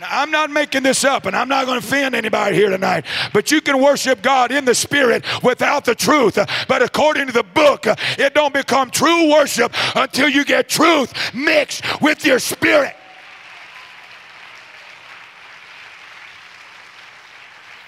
[0.00, 3.06] Now, I'm not making this up and I'm not going to offend anybody here tonight,
[3.32, 6.38] but you can worship God in the spirit without the truth.
[6.68, 12.02] But according to the book, it don't become true worship until you get truth mixed
[12.02, 12.94] with your spirit.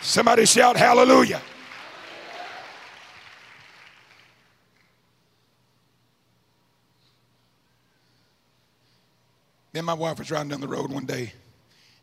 [0.00, 1.42] Somebody shout hallelujah.
[9.74, 11.32] Me and my wife was riding down the road one day.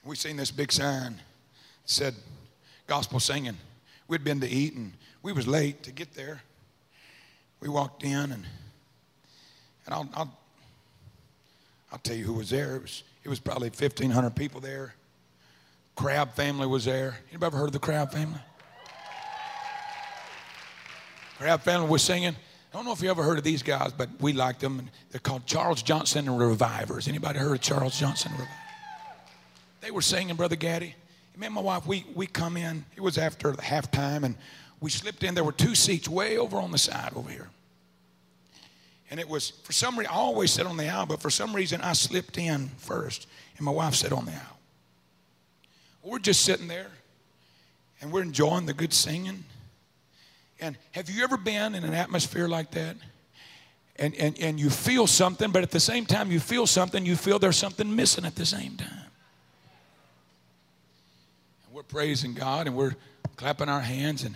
[0.02, 1.22] And we seen this big sign
[1.86, 2.14] said
[2.86, 3.58] gospel singing.
[4.10, 4.92] We'd been to eat and
[5.24, 6.42] we was late to get there.
[7.62, 8.46] We walked in and
[9.86, 10.38] and I'll I'll,
[11.94, 12.76] I'll tell you who was there.
[12.76, 14.94] It was it was probably 1,500 people there.
[15.96, 17.20] Crabb family was there.
[17.30, 18.40] Anybody ever heard of the Crabb family?
[21.38, 22.36] Crabb family was singing.
[22.72, 24.90] I don't know if you ever heard of these guys, but we liked them.
[25.10, 27.08] They're called Charles Johnson and Revivers.
[27.08, 28.32] Anybody heard of Charles Johnson?
[29.82, 30.96] They were singing, Brother Gaddy.
[31.36, 32.86] Me and my wife, we, we come in.
[32.96, 34.36] It was after halftime, and
[34.80, 35.36] we slipped in.
[35.36, 37.50] There were two seats way over on the side over here.
[39.10, 41.54] And it was, for some reason, I always sit on the aisle, but for some
[41.54, 44.60] reason, I slipped in first, and my wife sat on the aisle.
[46.04, 46.90] We're just sitting there
[48.02, 49.44] and we're enjoying the good singing.
[50.62, 52.96] And have you ever been in an atmosphere like that?
[53.98, 57.16] And, and, and you feel something, but at the same time you feel something, you
[57.16, 59.10] feel there's something missing at the same time.
[61.66, 62.96] And we're praising God and we're
[63.36, 64.36] clapping our hands and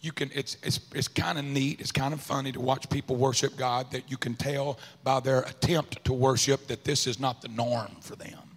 [0.00, 3.16] you can it's it's it's kind of neat it's kind of funny to watch people
[3.16, 7.42] worship god that you can tell by their attempt to worship that this is not
[7.42, 8.50] the norm for them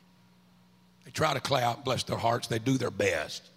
[1.06, 3.50] they try to clap, bless their hearts, they do their best.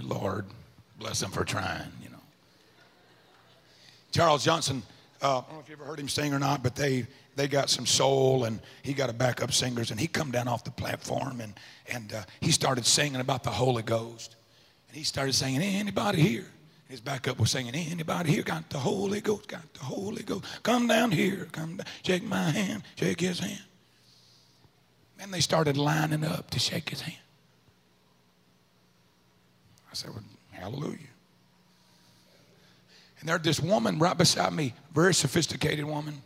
[0.00, 0.46] Lord,
[0.98, 2.20] bless them for trying, you know.
[4.10, 4.82] Charles Johnson,
[5.20, 7.48] uh, I don't know if you ever heard him sing or not, but they they
[7.48, 10.70] got some soul and he got a backup singers and he come down off the
[10.70, 11.54] platform and
[11.90, 14.36] and uh, he started singing about the Holy Ghost.
[14.88, 16.46] And he started saying, anybody here?
[16.88, 20.44] His backup was singing, anybody here got the Holy Ghost, got the Holy Ghost.
[20.62, 23.62] Come down here, come down, shake my hand, shake his hand.
[25.18, 27.16] and they started lining up to shake his hand.
[29.92, 30.96] I said, well, hallelujah.
[33.20, 36.22] And there's this woman right beside me, very sophisticated woman.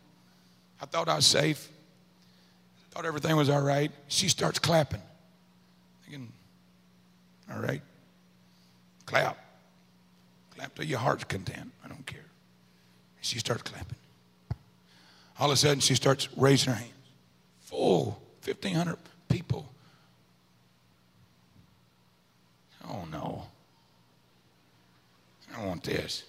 [0.80, 1.68] I thought I was safe.
[2.92, 3.90] Thought everything was all right.
[4.06, 5.02] She starts clapping.
[6.04, 6.32] Thinking,
[7.52, 7.82] all right.
[9.04, 9.36] Clap.
[10.56, 11.72] Clap till your heart's content.
[11.84, 12.24] I don't care.
[13.20, 13.98] She starts clapping.
[15.38, 16.92] All of a sudden, she starts raising her hands.
[17.64, 18.96] Full 1,500
[19.28, 19.68] people.
[22.88, 23.44] Oh, no.
[25.56, 26.24] I don't want this.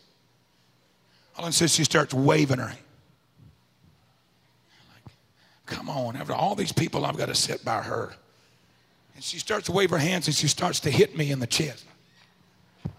[1.37, 2.67] All of a sudden, she starts waving her.
[2.69, 2.77] Like,
[5.65, 6.15] come on.
[6.15, 8.15] After all these people, I've got to sit by her.
[9.15, 11.47] And she starts to wave her hands and she starts to hit me in the
[11.47, 11.85] chest.
[12.85, 12.89] I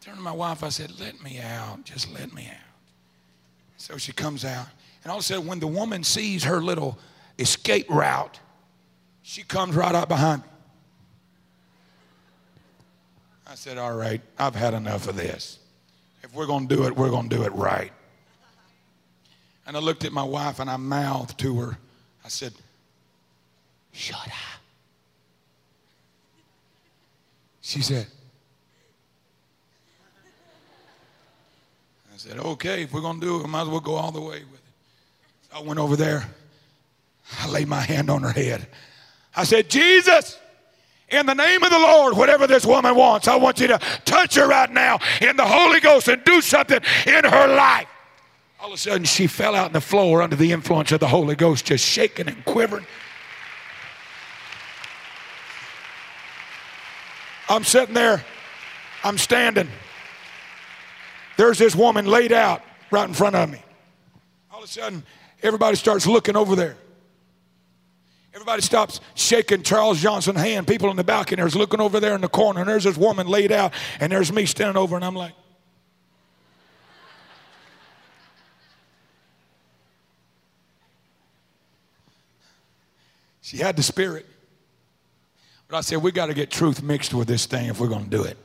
[0.00, 1.84] turned to my wife, I said, Let me out.
[1.84, 2.56] Just let me out.
[3.76, 4.66] So she comes out.
[5.02, 6.98] And all of a sudden, when the woman sees her little
[7.38, 8.38] escape route,
[9.22, 10.48] she comes right up behind me.
[13.48, 15.58] I said, All right, I've had enough of this.
[16.22, 17.92] If we're going to do it, we're going to do it right.
[19.66, 21.78] And I looked at my wife and I mouthed to her,
[22.24, 22.52] I said,
[23.92, 24.60] Shut up.
[27.60, 28.06] She said,
[32.12, 34.10] I said, okay, if we're going to do it, we might as well go all
[34.10, 35.50] the way with it.
[35.50, 36.24] So I went over there.
[37.38, 38.66] I laid my hand on her head.
[39.36, 40.38] I said, Jesus,
[41.10, 44.34] in the name of the Lord, whatever this woman wants, I want you to touch
[44.34, 47.88] her right now in the Holy Ghost and do something in her life.
[48.60, 51.08] All of a sudden, she fell out on the floor under the influence of the
[51.08, 52.86] Holy Ghost, just shaking and quivering.
[57.48, 58.22] I'm sitting there,
[59.02, 59.68] I'm standing.
[61.36, 63.62] There's this woman laid out right in front of me.
[64.50, 65.04] All of a sudden,
[65.42, 66.76] everybody starts looking over there.
[68.38, 70.68] Everybody stops shaking Charles Johnson's hand.
[70.68, 73.26] People in the balcony are looking over there in the corner, and there's this woman
[73.26, 75.32] laid out, and there's me standing over, and I'm like,
[83.42, 84.24] She had the spirit.
[85.66, 88.04] But I said, we got to get truth mixed with this thing if we're going
[88.04, 88.36] to do it.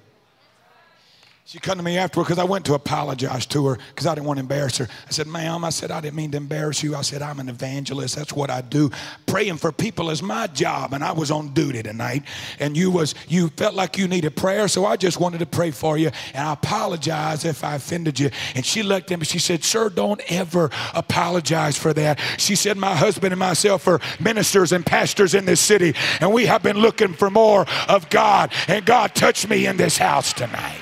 [1.46, 4.28] She come to me afterward because I went to apologize to her because I didn't
[4.28, 4.88] want to embarrass her.
[5.06, 6.96] I said, ma'am, I said, I didn't mean to embarrass you.
[6.96, 8.16] I said, I'm an evangelist.
[8.16, 8.90] That's what I do.
[9.26, 10.94] Praying for people is my job.
[10.94, 12.24] And I was on duty tonight.
[12.60, 14.70] And you was you felt like you needed prayer.
[14.70, 16.12] So I just wanted to pray for you.
[16.34, 18.30] And I apologize if I offended you.
[18.56, 19.26] And she looked at me.
[19.26, 22.22] She said, Sir, don't ever apologize for that.
[22.38, 25.94] She said, My husband and myself are ministers and pastors in this city.
[26.22, 28.54] And we have been looking for more of God.
[28.70, 30.82] And God touched me in this house tonight.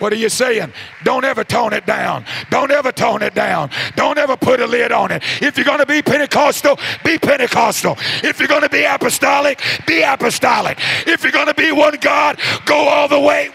[0.00, 0.72] What are you saying?
[1.04, 2.24] Don't ever tone it down.
[2.48, 3.70] Don't ever tone it down.
[3.96, 5.22] Don't ever put a lid on it.
[5.42, 7.96] If you're going to be Pentecostal, be Pentecostal.
[8.24, 10.78] If you're going to be apostolic, be apostolic.
[11.06, 13.50] If you're going to be one God, go all the way.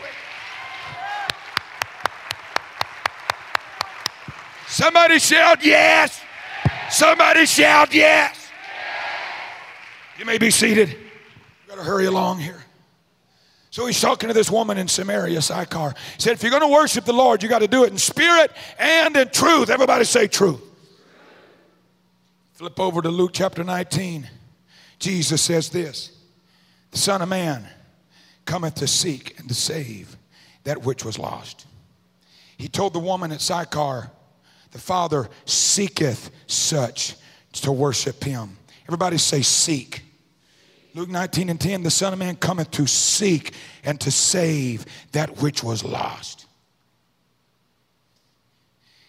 [4.68, 6.22] Somebody shout yes.
[6.92, 8.52] Somebody shout yes.
[10.20, 10.90] You may be seated.
[10.90, 12.65] We've got to hurry along here.
[13.76, 15.94] So he's talking to this woman in Samaria, Sychar.
[16.16, 17.98] He said, if you're going to worship the Lord, you got to do it in
[17.98, 18.50] spirit
[18.80, 19.70] and in truth.
[19.70, 20.62] Everybody say truth.
[22.54, 24.30] Flip over to Luke chapter 19.
[24.98, 26.18] Jesus says this
[26.92, 27.68] The Son of Man
[28.46, 30.16] cometh to seek and to save
[30.64, 31.68] that which was lost.
[32.56, 34.10] He told the woman at Sychar,
[34.72, 37.16] The Father seeketh such
[37.52, 38.56] to worship him.
[38.88, 40.05] Everybody say, seek.
[40.96, 45.42] Luke 19 and 10, the Son of Man cometh to seek and to save that
[45.42, 46.46] which was lost.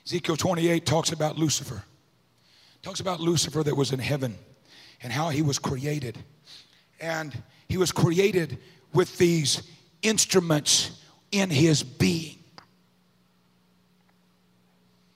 [0.04, 1.84] Ezekiel 28 talks about Lucifer.
[2.82, 4.36] Talks about Lucifer that was in heaven
[5.00, 6.18] and how he was created.
[7.00, 8.58] And he was created
[8.92, 9.62] with these
[10.02, 10.90] instruments
[11.30, 12.38] in his being.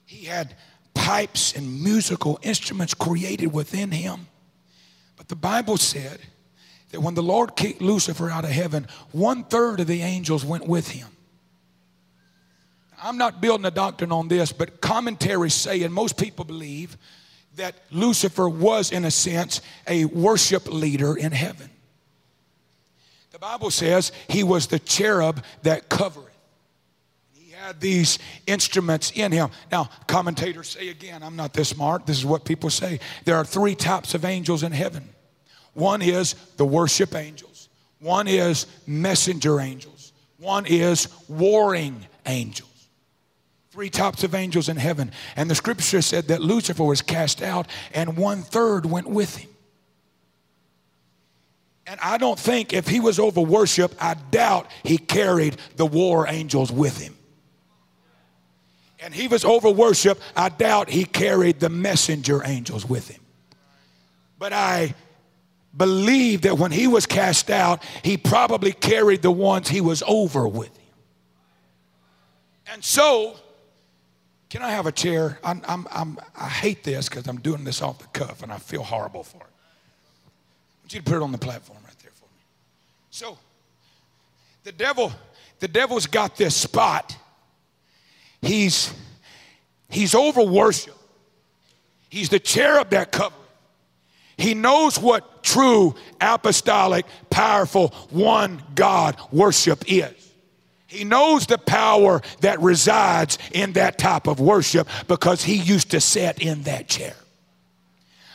[0.05, 0.55] He had
[0.93, 4.27] pipes and musical instruments created within him.
[5.17, 6.21] But the Bible said
[6.91, 10.67] that when the Lord kicked Lucifer out of heaven, one third of the angels went
[10.67, 11.07] with him.
[13.01, 16.97] I'm not building a doctrine on this, but commentaries say, and most people believe,
[17.55, 21.69] that Lucifer was, in a sense, a worship leader in heaven.
[23.31, 26.25] The Bible says he was the cherub that covered.
[27.33, 29.49] He had these instruments in him.
[29.71, 32.05] Now, commentators say again, I'm not this smart.
[32.05, 32.99] This is what people say.
[33.25, 35.10] There are three types of angels in heaven
[35.73, 37.69] one is the worship angels,
[37.99, 42.67] one is messenger angels, one is warring angels.
[43.71, 45.11] Three types of angels in heaven.
[45.37, 49.49] And the scripture said that Lucifer was cast out and one third went with him.
[51.87, 56.27] And I don't think if he was over worship, I doubt he carried the war
[56.27, 57.15] angels with him.
[58.99, 63.21] And he was over worship, I doubt he carried the messenger angels with him.
[64.37, 64.93] But I
[65.75, 70.47] believe that when he was cast out, he probably carried the ones he was over
[70.47, 70.77] with.
[72.71, 73.35] And so,
[74.49, 75.39] can I have a chair?
[75.43, 78.57] I'm, I'm, I'm, i hate this because I'm doing this off the cuff and I
[78.57, 79.43] feel horrible for it.
[79.43, 82.41] I want you to put it on the platform right there for me.
[83.09, 83.37] So,
[84.63, 85.11] the devil,
[85.59, 87.15] the devil's got this spot.
[88.41, 88.93] He's
[89.89, 90.97] he's over worship.
[92.09, 93.40] He's the cherub that covers.
[94.41, 100.33] He knows what true apostolic, powerful, one God worship is.
[100.87, 106.01] He knows the power that resides in that type of worship because he used to
[106.01, 107.15] sit in that chair.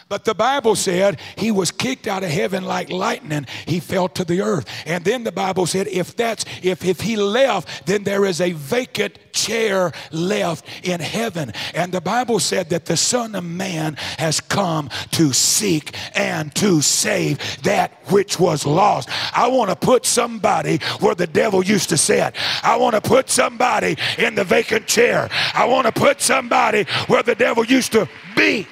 [0.08, 3.44] But the Bible said he was kicked out of heaven like lightning.
[3.66, 4.66] He fell to the earth.
[4.86, 8.52] And then the Bible said if that's if if he left, then there is a
[8.52, 11.52] vacant chair left in heaven.
[11.74, 16.82] And the Bible said that the Son of Man has come to seek and to
[16.82, 19.08] save that which was lost.
[19.36, 22.36] I want to put somebody where the devil used to sit.
[22.62, 25.28] I want to put somebody in the vacant chair.
[25.52, 28.68] I want to put somebody where the devil used to be.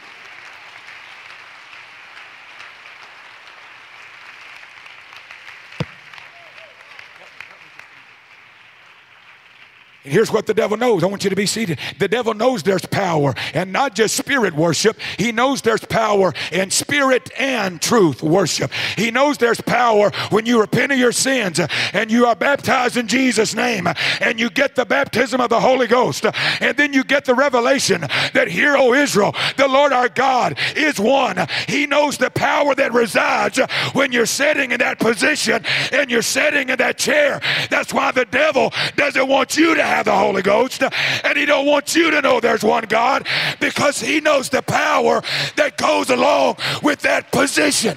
[10.04, 11.02] And hear's what the devil knows.
[11.02, 11.78] I want you to be seated.
[11.98, 14.98] The devil knows there's power and not just spirit worship.
[15.18, 18.70] He knows there's power in spirit and truth worship.
[18.96, 22.98] He knows there's power when you repent of your sins uh, and you are baptized
[22.98, 26.26] in Jesus' name uh, and you get the baptism of the Holy Ghost.
[26.26, 28.02] Uh, and then you get the revelation
[28.34, 31.38] that here, O Israel, the Lord our God is one.
[31.66, 33.58] He knows the power that resides
[33.94, 37.40] when you're sitting in that position and you're sitting in that chair.
[37.70, 41.66] That's why the devil doesn't want you to have the Holy Ghost, and He don't
[41.66, 43.26] want you to know there's one God
[43.60, 45.22] because He knows the power
[45.56, 47.96] that goes along with that position.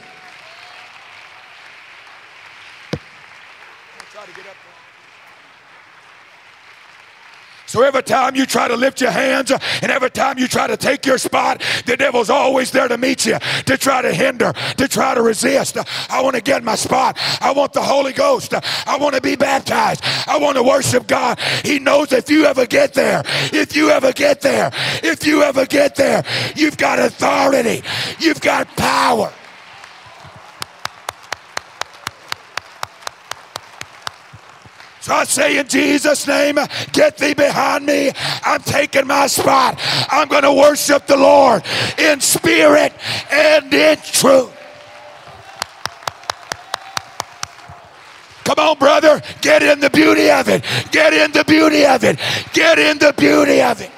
[7.67, 10.67] So every time you try to lift your hands uh, and every time you try
[10.67, 14.53] to take your spot, the devil's always there to meet you, to try to hinder,
[14.77, 15.77] to try to resist.
[15.77, 17.17] Uh, I want to get my spot.
[17.41, 18.53] I want the Holy Ghost.
[18.53, 20.01] Uh, I want to be baptized.
[20.27, 21.39] I want to worship God.
[21.63, 24.71] He knows if you ever get there, if you ever get there,
[25.03, 26.23] if you ever get there,
[26.55, 27.83] you've got authority,
[28.19, 29.33] you've got power.
[35.07, 36.57] So I say in Jesus' name,
[36.91, 38.11] get thee behind me.
[38.43, 39.79] I'm taking my spot.
[40.11, 41.63] I'm going to worship the Lord
[41.97, 42.91] in spirit
[43.31, 44.51] and in truth.
[48.43, 49.21] Come on, brother.
[49.39, 50.65] Get in the beauty of it.
[50.91, 52.19] Get in the beauty of it.
[52.51, 53.91] Get in the beauty of it.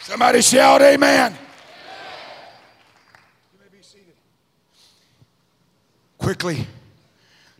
[0.00, 1.36] Somebody shout, Amen.
[6.22, 6.68] Quickly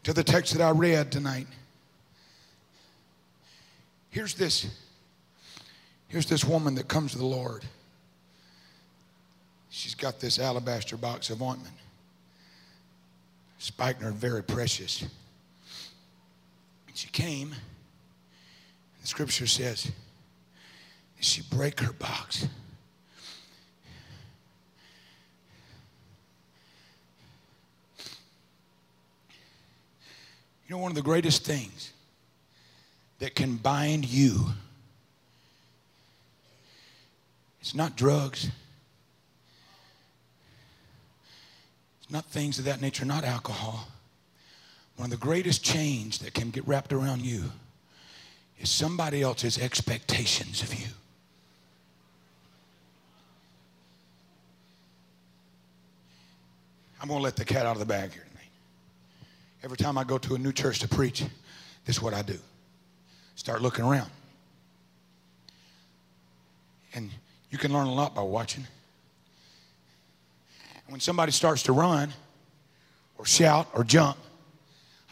[0.05, 1.49] to the text that I read tonight.
[4.11, 4.67] Here's this.
[6.07, 7.65] Here's this woman that comes to the Lord.
[9.69, 11.75] She's got this alabaster box of ointment.
[13.59, 15.05] Spikenard, very precious.
[16.95, 17.55] She came,
[19.01, 19.91] the scripture says,
[21.19, 22.47] she break her box.
[30.73, 31.93] You know, one of the greatest things
[33.19, 34.47] that can bind you
[37.61, 38.51] it's not drugs.
[42.01, 43.87] It's not things of that nature, not alcohol.
[44.97, 47.53] One of the greatest chains that can get wrapped around you
[48.59, 50.89] is somebody else's expectations of you.
[57.03, 58.25] I'm going to let the cat out of the bag here.
[59.63, 61.21] Every time I go to a new church to preach,
[61.85, 62.39] this is what I do
[63.35, 64.11] start looking around.
[66.95, 67.11] And
[67.51, 68.67] you can learn a lot by watching.
[70.87, 72.13] When somebody starts to run
[73.17, 74.19] or shout or jump,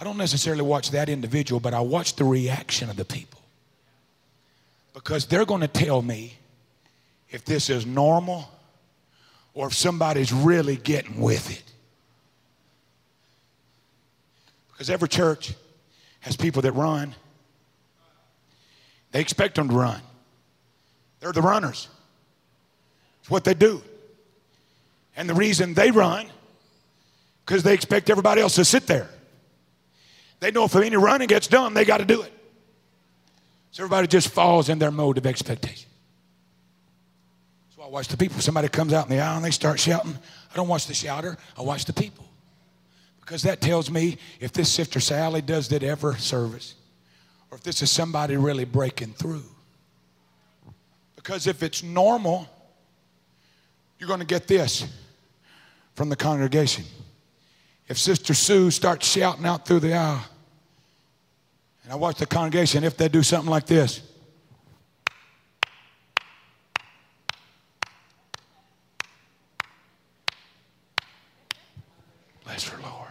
[0.00, 3.40] I don't necessarily watch that individual, but I watch the reaction of the people.
[4.94, 6.36] Because they're going to tell me
[7.30, 8.50] if this is normal
[9.54, 11.69] or if somebody's really getting with it.
[14.80, 15.52] Because every church
[16.20, 17.14] has people that run.
[19.12, 20.00] They expect them to run.
[21.18, 21.86] They're the runners.
[23.20, 23.82] It's what they do.
[25.18, 26.28] And the reason they run,
[27.44, 29.10] because they expect everybody else to sit there.
[30.38, 32.32] They know if any running gets done, they got to do it.
[33.72, 35.90] So everybody just falls in their mode of expectation.
[37.76, 38.40] So I watch the people.
[38.40, 40.16] Somebody comes out in the aisle and they start shouting.
[40.50, 42.29] I don't watch the shouter, I watch the people.
[43.30, 46.74] Because that tells me if this Sister Sally does that ever service,
[47.48, 49.44] or if this is somebody really breaking through.
[51.14, 52.48] Because if it's normal,
[54.00, 54.84] you're going to get this
[55.94, 56.84] from the congregation.
[57.86, 60.24] if Sister Sue starts shouting out through the aisle,
[61.84, 64.02] and I watch the congregation, if they do something like this,
[72.42, 73.10] bless her, Lord.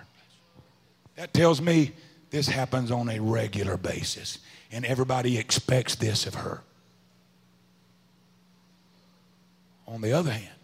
[1.19, 1.91] That tells me
[2.29, 4.39] this happens on a regular basis,
[4.71, 6.61] and everybody expects this of her.
[9.85, 10.55] On the other hand,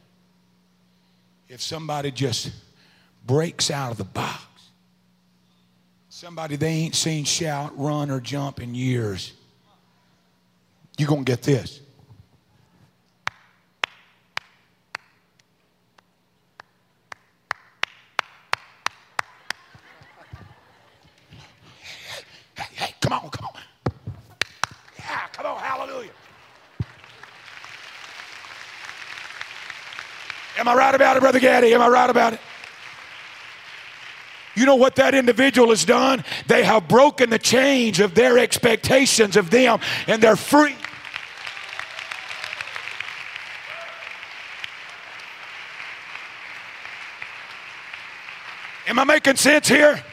[1.49, 2.53] if somebody just
[3.27, 4.45] breaks out of the box,
[6.07, 9.33] somebody they ain't seen shout, run, or jump in years,
[10.97, 11.81] you're going to get this.
[22.55, 23.61] Hey, hey, come on, come on.
[24.97, 26.11] Yeah, come on, hallelujah.
[30.65, 31.75] Am I right about it, Brother Gaddy?
[31.75, 32.39] Am I right about it?
[34.55, 36.23] You know what that individual has done?
[36.47, 40.75] They have broken the chains of their expectations of them and they're free.
[48.87, 50.03] Am I making sense here?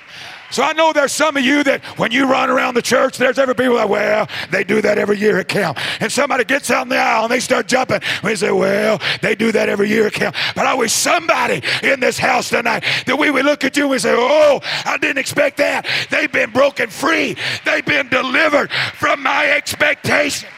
[0.53, 3.39] So I know there's some of you that when you run around the church, there's
[3.39, 5.79] every people that, well, they do that every year at camp.
[6.01, 8.01] And somebody gets out in the aisle and they start jumping.
[8.23, 10.37] We say, well, they do that every year at camp.
[10.55, 14.01] But I wish somebody in this house tonight that we would look at you and
[14.01, 15.87] say, oh, I didn't expect that.
[16.11, 17.35] They've been broken free.
[17.65, 20.51] They've been delivered from my expectation.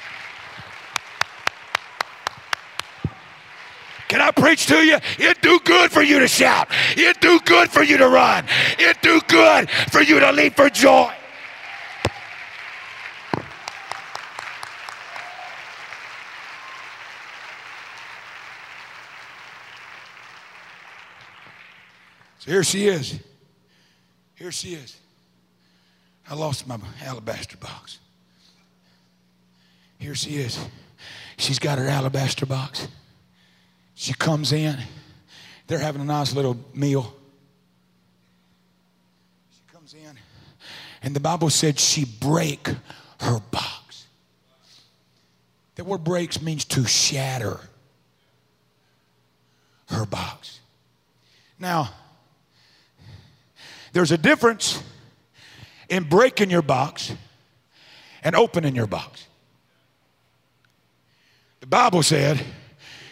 [4.09, 4.99] Can I preach to you?
[5.19, 6.69] It do good for you to shout.
[6.97, 8.45] It do good for you to run.
[8.79, 11.13] It do good for you to leap for joy.
[22.41, 23.19] So here she is.
[24.35, 25.01] Here she is.
[26.29, 27.99] I lost my alabaster box.
[29.99, 30.59] Here she is.
[31.39, 32.87] She's got her alabaster box.
[33.95, 34.79] She comes in.
[35.67, 37.15] They're having a nice little meal.
[39.53, 40.19] She comes in,
[41.03, 42.69] and the Bible said she break
[43.21, 44.07] her box.
[45.77, 47.61] The word breaks means to shatter
[49.89, 50.61] her box.
[51.59, 51.91] Now,
[53.93, 54.83] there's a difference
[55.89, 57.13] in breaking your box
[58.23, 59.27] and opening your box.
[61.61, 62.45] The Bible said,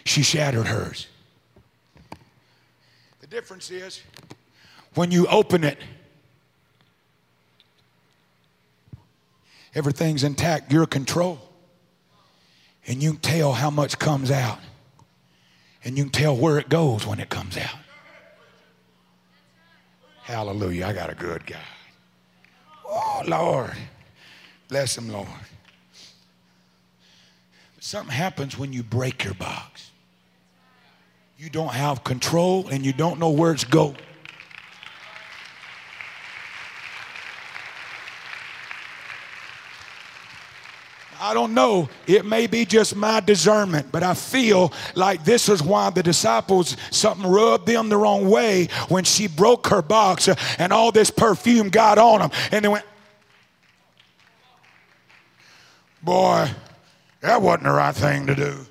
[0.04, 1.06] she shattered hers.
[3.20, 4.02] The difference is
[4.94, 5.78] when you open it,
[9.74, 11.40] everything's intact, you're control.
[12.86, 14.58] And you can tell how much comes out.
[15.84, 17.78] And you can tell where it goes when it comes out.
[20.22, 20.86] Hallelujah.
[20.86, 21.62] I got a good guy.
[22.84, 23.72] Oh, Lord.
[24.68, 25.28] Bless him, Lord.
[27.74, 29.91] But something happens when you break your box
[31.42, 33.96] you don't have control and you don't know where it's going.
[41.20, 41.88] I don't know.
[42.06, 46.76] It may be just my discernment, but I feel like this is why the disciples,
[46.92, 50.28] something rubbed them the wrong way when she broke her box
[50.60, 52.30] and all this perfume got on them.
[52.52, 52.84] And they went,
[56.04, 56.48] Boy,
[57.20, 58.66] that wasn't the right thing to do.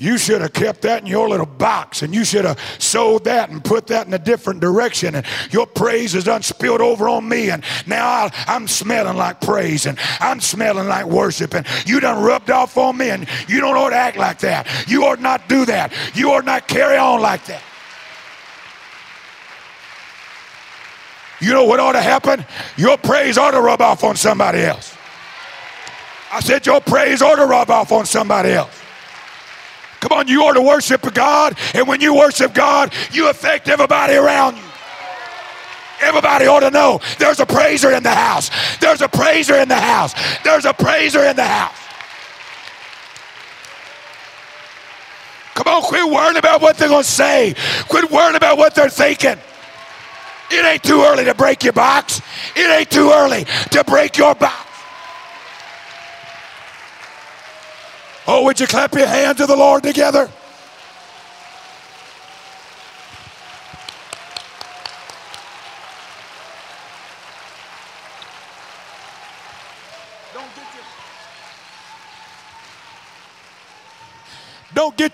[0.00, 3.50] You should have kept that in your little box and you should have sold that
[3.50, 5.16] and put that in a different direction.
[5.16, 7.50] And your praise has done spilled over on me.
[7.50, 11.52] And now i am smelling like praise and I'm smelling like worship.
[11.52, 14.68] And you done rubbed off on me and you don't ought to act like that.
[14.86, 15.92] You ought not do that.
[16.14, 17.62] You ought not carry on like that.
[21.40, 22.46] You know what ought to happen?
[22.76, 24.96] Your praise ought to rub off on somebody else.
[26.30, 28.80] I said your praise ought to rub off on somebody else.
[30.00, 34.14] Come on, you are to worship God, and when you worship God, you affect everybody
[34.14, 34.62] around you.
[36.00, 38.50] Everybody ought to know there's a praiser in the house.
[38.78, 40.14] There's a praiser in the house.
[40.44, 41.74] There's a praiser in the house.
[45.54, 47.54] Come on, quit worrying about what they're going to say.
[47.88, 49.36] Quit worrying about what they're thinking.
[50.50, 52.22] It ain't too early to break your box.
[52.54, 54.67] It ain't too early to break your box.
[58.30, 60.28] Oh, would you clap your hands to the Lord together?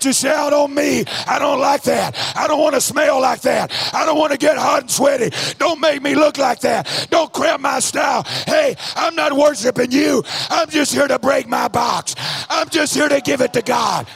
[0.05, 1.03] Your shout on me.
[1.27, 2.15] I don't like that.
[2.37, 3.71] I don't want to smell like that.
[3.91, 5.35] I don't want to get hot and sweaty.
[5.57, 7.07] Don't make me look like that.
[7.09, 8.23] Don't cramp my style.
[8.45, 10.23] Hey, I'm not worshiping you.
[10.51, 12.13] I'm just here to break my box.
[12.49, 14.07] I'm just here to give it to God.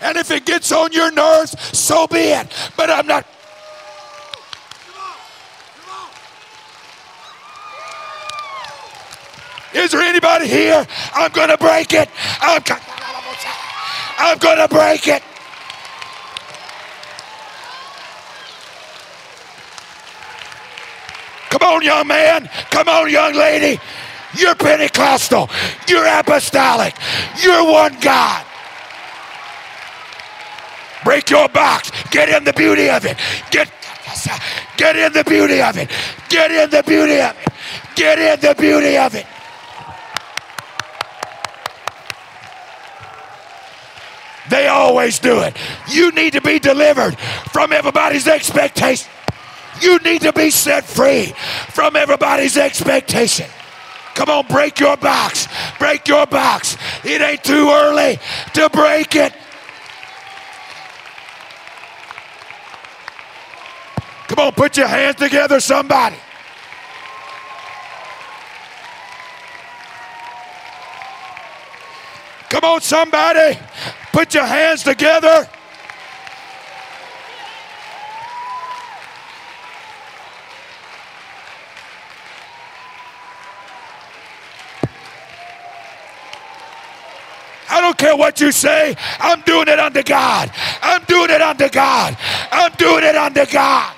[0.00, 2.46] And if it gets on your nerves, so be it.
[2.76, 3.26] But I'm not
[9.74, 10.86] Is there anybody here?
[11.14, 12.08] I'm going to break it.
[12.40, 12.62] I'm,
[14.18, 15.22] I'm going to break it.
[21.50, 22.48] Come on, young man.
[22.70, 23.80] Come on, young lady.
[24.36, 25.50] You're Pentecostal.
[25.88, 26.94] You're apostolic.
[27.42, 28.44] You're one God.
[31.04, 31.90] Break your box.
[32.10, 33.18] Get in the beauty of it.
[33.50, 33.70] Get,
[34.76, 35.90] get in the beauty of it.
[36.28, 37.52] Get in the beauty of it.
[37.94, 39.26] Get in the beauty of it.
[44.50, 45.56] They always do it.
[45.88, 47.18] You need to be delivered
[47.52, 49.10] from everybody's expectation.
[49.80, 51.32] You need to be set free
[51.70, 53.46] from everybody's expectation.
[54.14, 55.48] Come on, break your box.
[55.78, 56.76] Break your box.
[57.04, 58.18] It ain't too early
[58.54, 59.32] to break it.
[64.28, 66.16] Come on, put your hands together, somebody.
[72.48, 73.58] Come on, somebody.
[74.14, 75.48] Put your hands together.
[87.68, 88.94] I don't care what you say.
[89.18, 90.48] I'm doing it under God.
[90.80, 92.16] I'm doing it under God.
[92.52, 93.96] I'm doing it under God.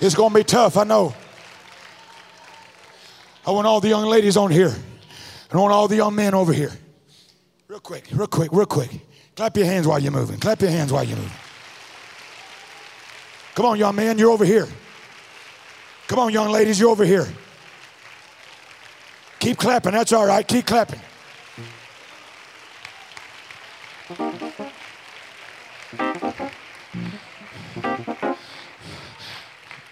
[0.00, 1.14] It's going to be tough, I know.
[3.46, 4.74] I want all the young ladies on here.
[5.50, 6.72] I want all the young men over here.
[7.66, 8.90] Real quick, real quick, real quick.
[9.34, 10.38] Clap your hands while you're moving.
[10.38, 11.32] Clap your hands while you're moving.
[13.54, 14.68] Come on, young man, you're over here.
[16.06, 17.26] Come on, young ladies, you're over here.
[19.40, 20.46] Keep clapping, that's all right.
[20.46, 21.00] Keep clapping.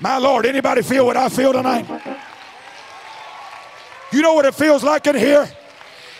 [0.01, 1.87] My Lord, anybody feel what I feel tonight?
[4.13, 5.49] You know what it feels like in here?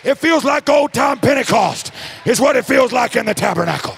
[0.03, 1.91] It feels like old time Pentecost,
[2.25, 3.95] is what it feels like in the tabernacle.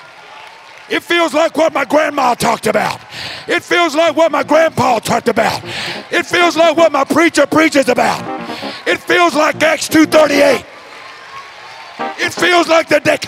[0.90, 3.00] It feels like what my grandma talked about.
[3.48, 5.64] It feels like what my grandpa talked about.
[6.12, 8.22] It feels like what my preacher preaches about.
[8.88, 10.66] It feels like Acts 2:38.
[12.18, 13.20] It feels like the day.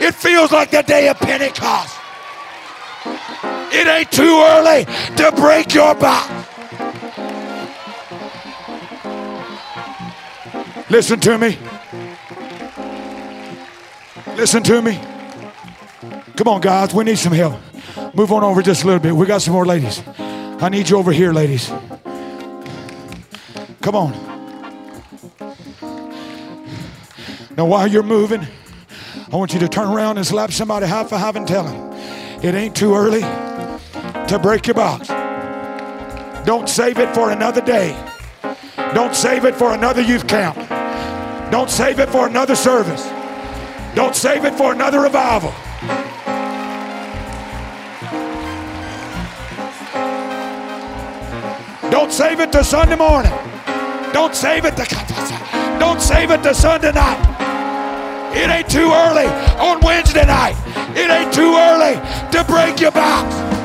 [0.00, 2.01] It feels like the day of Pentecost.
[3.74, 4.84] It ain't too early
[5.16, 6.28] to break your back.
[10.90, 11.58] Listen to me.
[14.36, 15.00] Listen to me.
[16.36, 16.92] Come on, guys.
[16.92, 17.58] We need some help.
[18.14, 19.14] Move on over just a little bit.
[19.14, 20.02] We got some more ladies.
[20.18, 21.72] I need you over here, ladies.
[23.80, 24.12] Come on.
[27.56, 28.46] Now, while you're moving,
[29.32, 31.92] I want you to turn around and slap somebody half a half and tell them
[32.44, 33.22] it ain't too early
[34.28, 35.08] to break your box.
[36.44, 37.96] Don't save it for another day.
[38.94, 40.56] Don't save it for another youth camp.
[41.50, 43.06] Don't save it for another service.
[43.94, 45.52] Don't save it for another revival.
[51.90, 53.32] Don't save it to Sunday morning.
[54.12, 54.84] Don't save it to
[55.78, 58.34] don't save it to Sunday night.
[58.34, 59.26] It ain't too early
[59.60, 60.56] on Wednesday night.
[60.96, 61.94] It ain't too early
[62.32, 63.61] to break your box.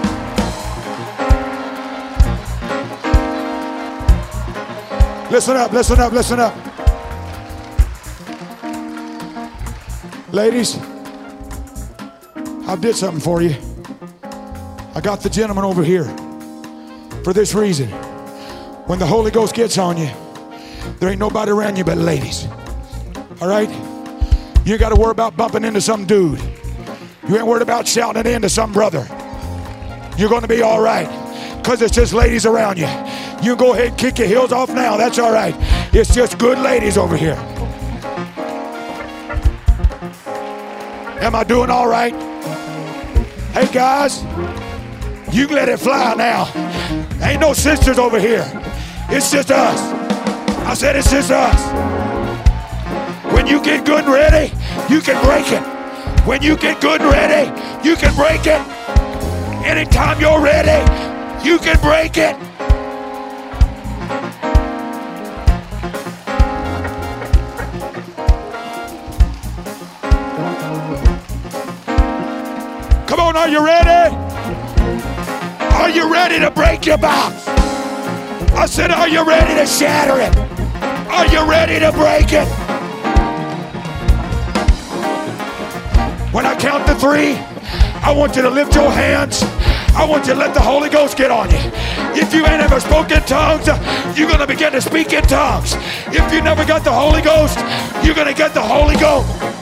[5.30, 6.55] Listen up, listen up, listen up.
[10.32, 10.78] Ladies,
[12.65, 13.55] I did something for you.
[14.95, 16.05] I got the gentleman over here
[17.25, 17.89] for this reason.
[18.88, 20.09] When the Holy Ghost gets on you,
[20.99, 22.47] there ain't nobody around you but ladies.
[23.41, 23.69] All right?
[24.65, 26.39] You ain't got to worry about bumping into some dude.
[27.28, 29.05] You ain't worried about shouting it into some brother.
[30.17, 31.07] You're going to be all right
[31.57, 32.88] because it's just ladies around you.
[33.41, 34.97] You go ahead and kick your heels off now.
[34.97, 35.55] That's all right.
[35.93, 37.38] It's just good ladies over here.
[41.21, 42.13] Am I doing all right?
[43.53, 44.23] Hey guys,
[45.33, 46.45] you can let it fly now.
[47.21, 48.45] Ain't no sisters over here.
[49.09, 49.79] It's just us.
[50.65, 51.61] I said it's just us.
[53.33, 54.53] When you get good and ready,
[54.89, 55.63] you can break it.
[56.27, 57.49] When you get good and ready,
[57.88, 58.61] you can break it.
[59.65, 60.79] Anytime you're ready,
[61.47, 62.46] you can break it.
[73.38, 74.15] Are you ready?
[75.75, 77.47] Are you ready to break your box?
[78.57, 80.35] I said, Are you ready to shatter it?
[81.11, 82.47] Are you ready to break it?
[86.33, 87.35] When I count to three,
[88.01, 89.43] I want you to lift your hands.
[89.93, 91.59] I want you to let the Holy Ghost get on you.
[92.19, 93.67] If you ain't ever spoken tongues,
[94.17, 95.75] you're going to begin to speak in tongues.
[96.07, 97.57] If you never got the Holy Ghost,
[98.03, 99.56] you're going to get the Holy Ghost.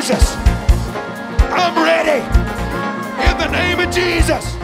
[0.00, 0.34] Jesus.
[1.52, 2.24] I'm ready.
[3.28, 4.59] In the name of Jesus.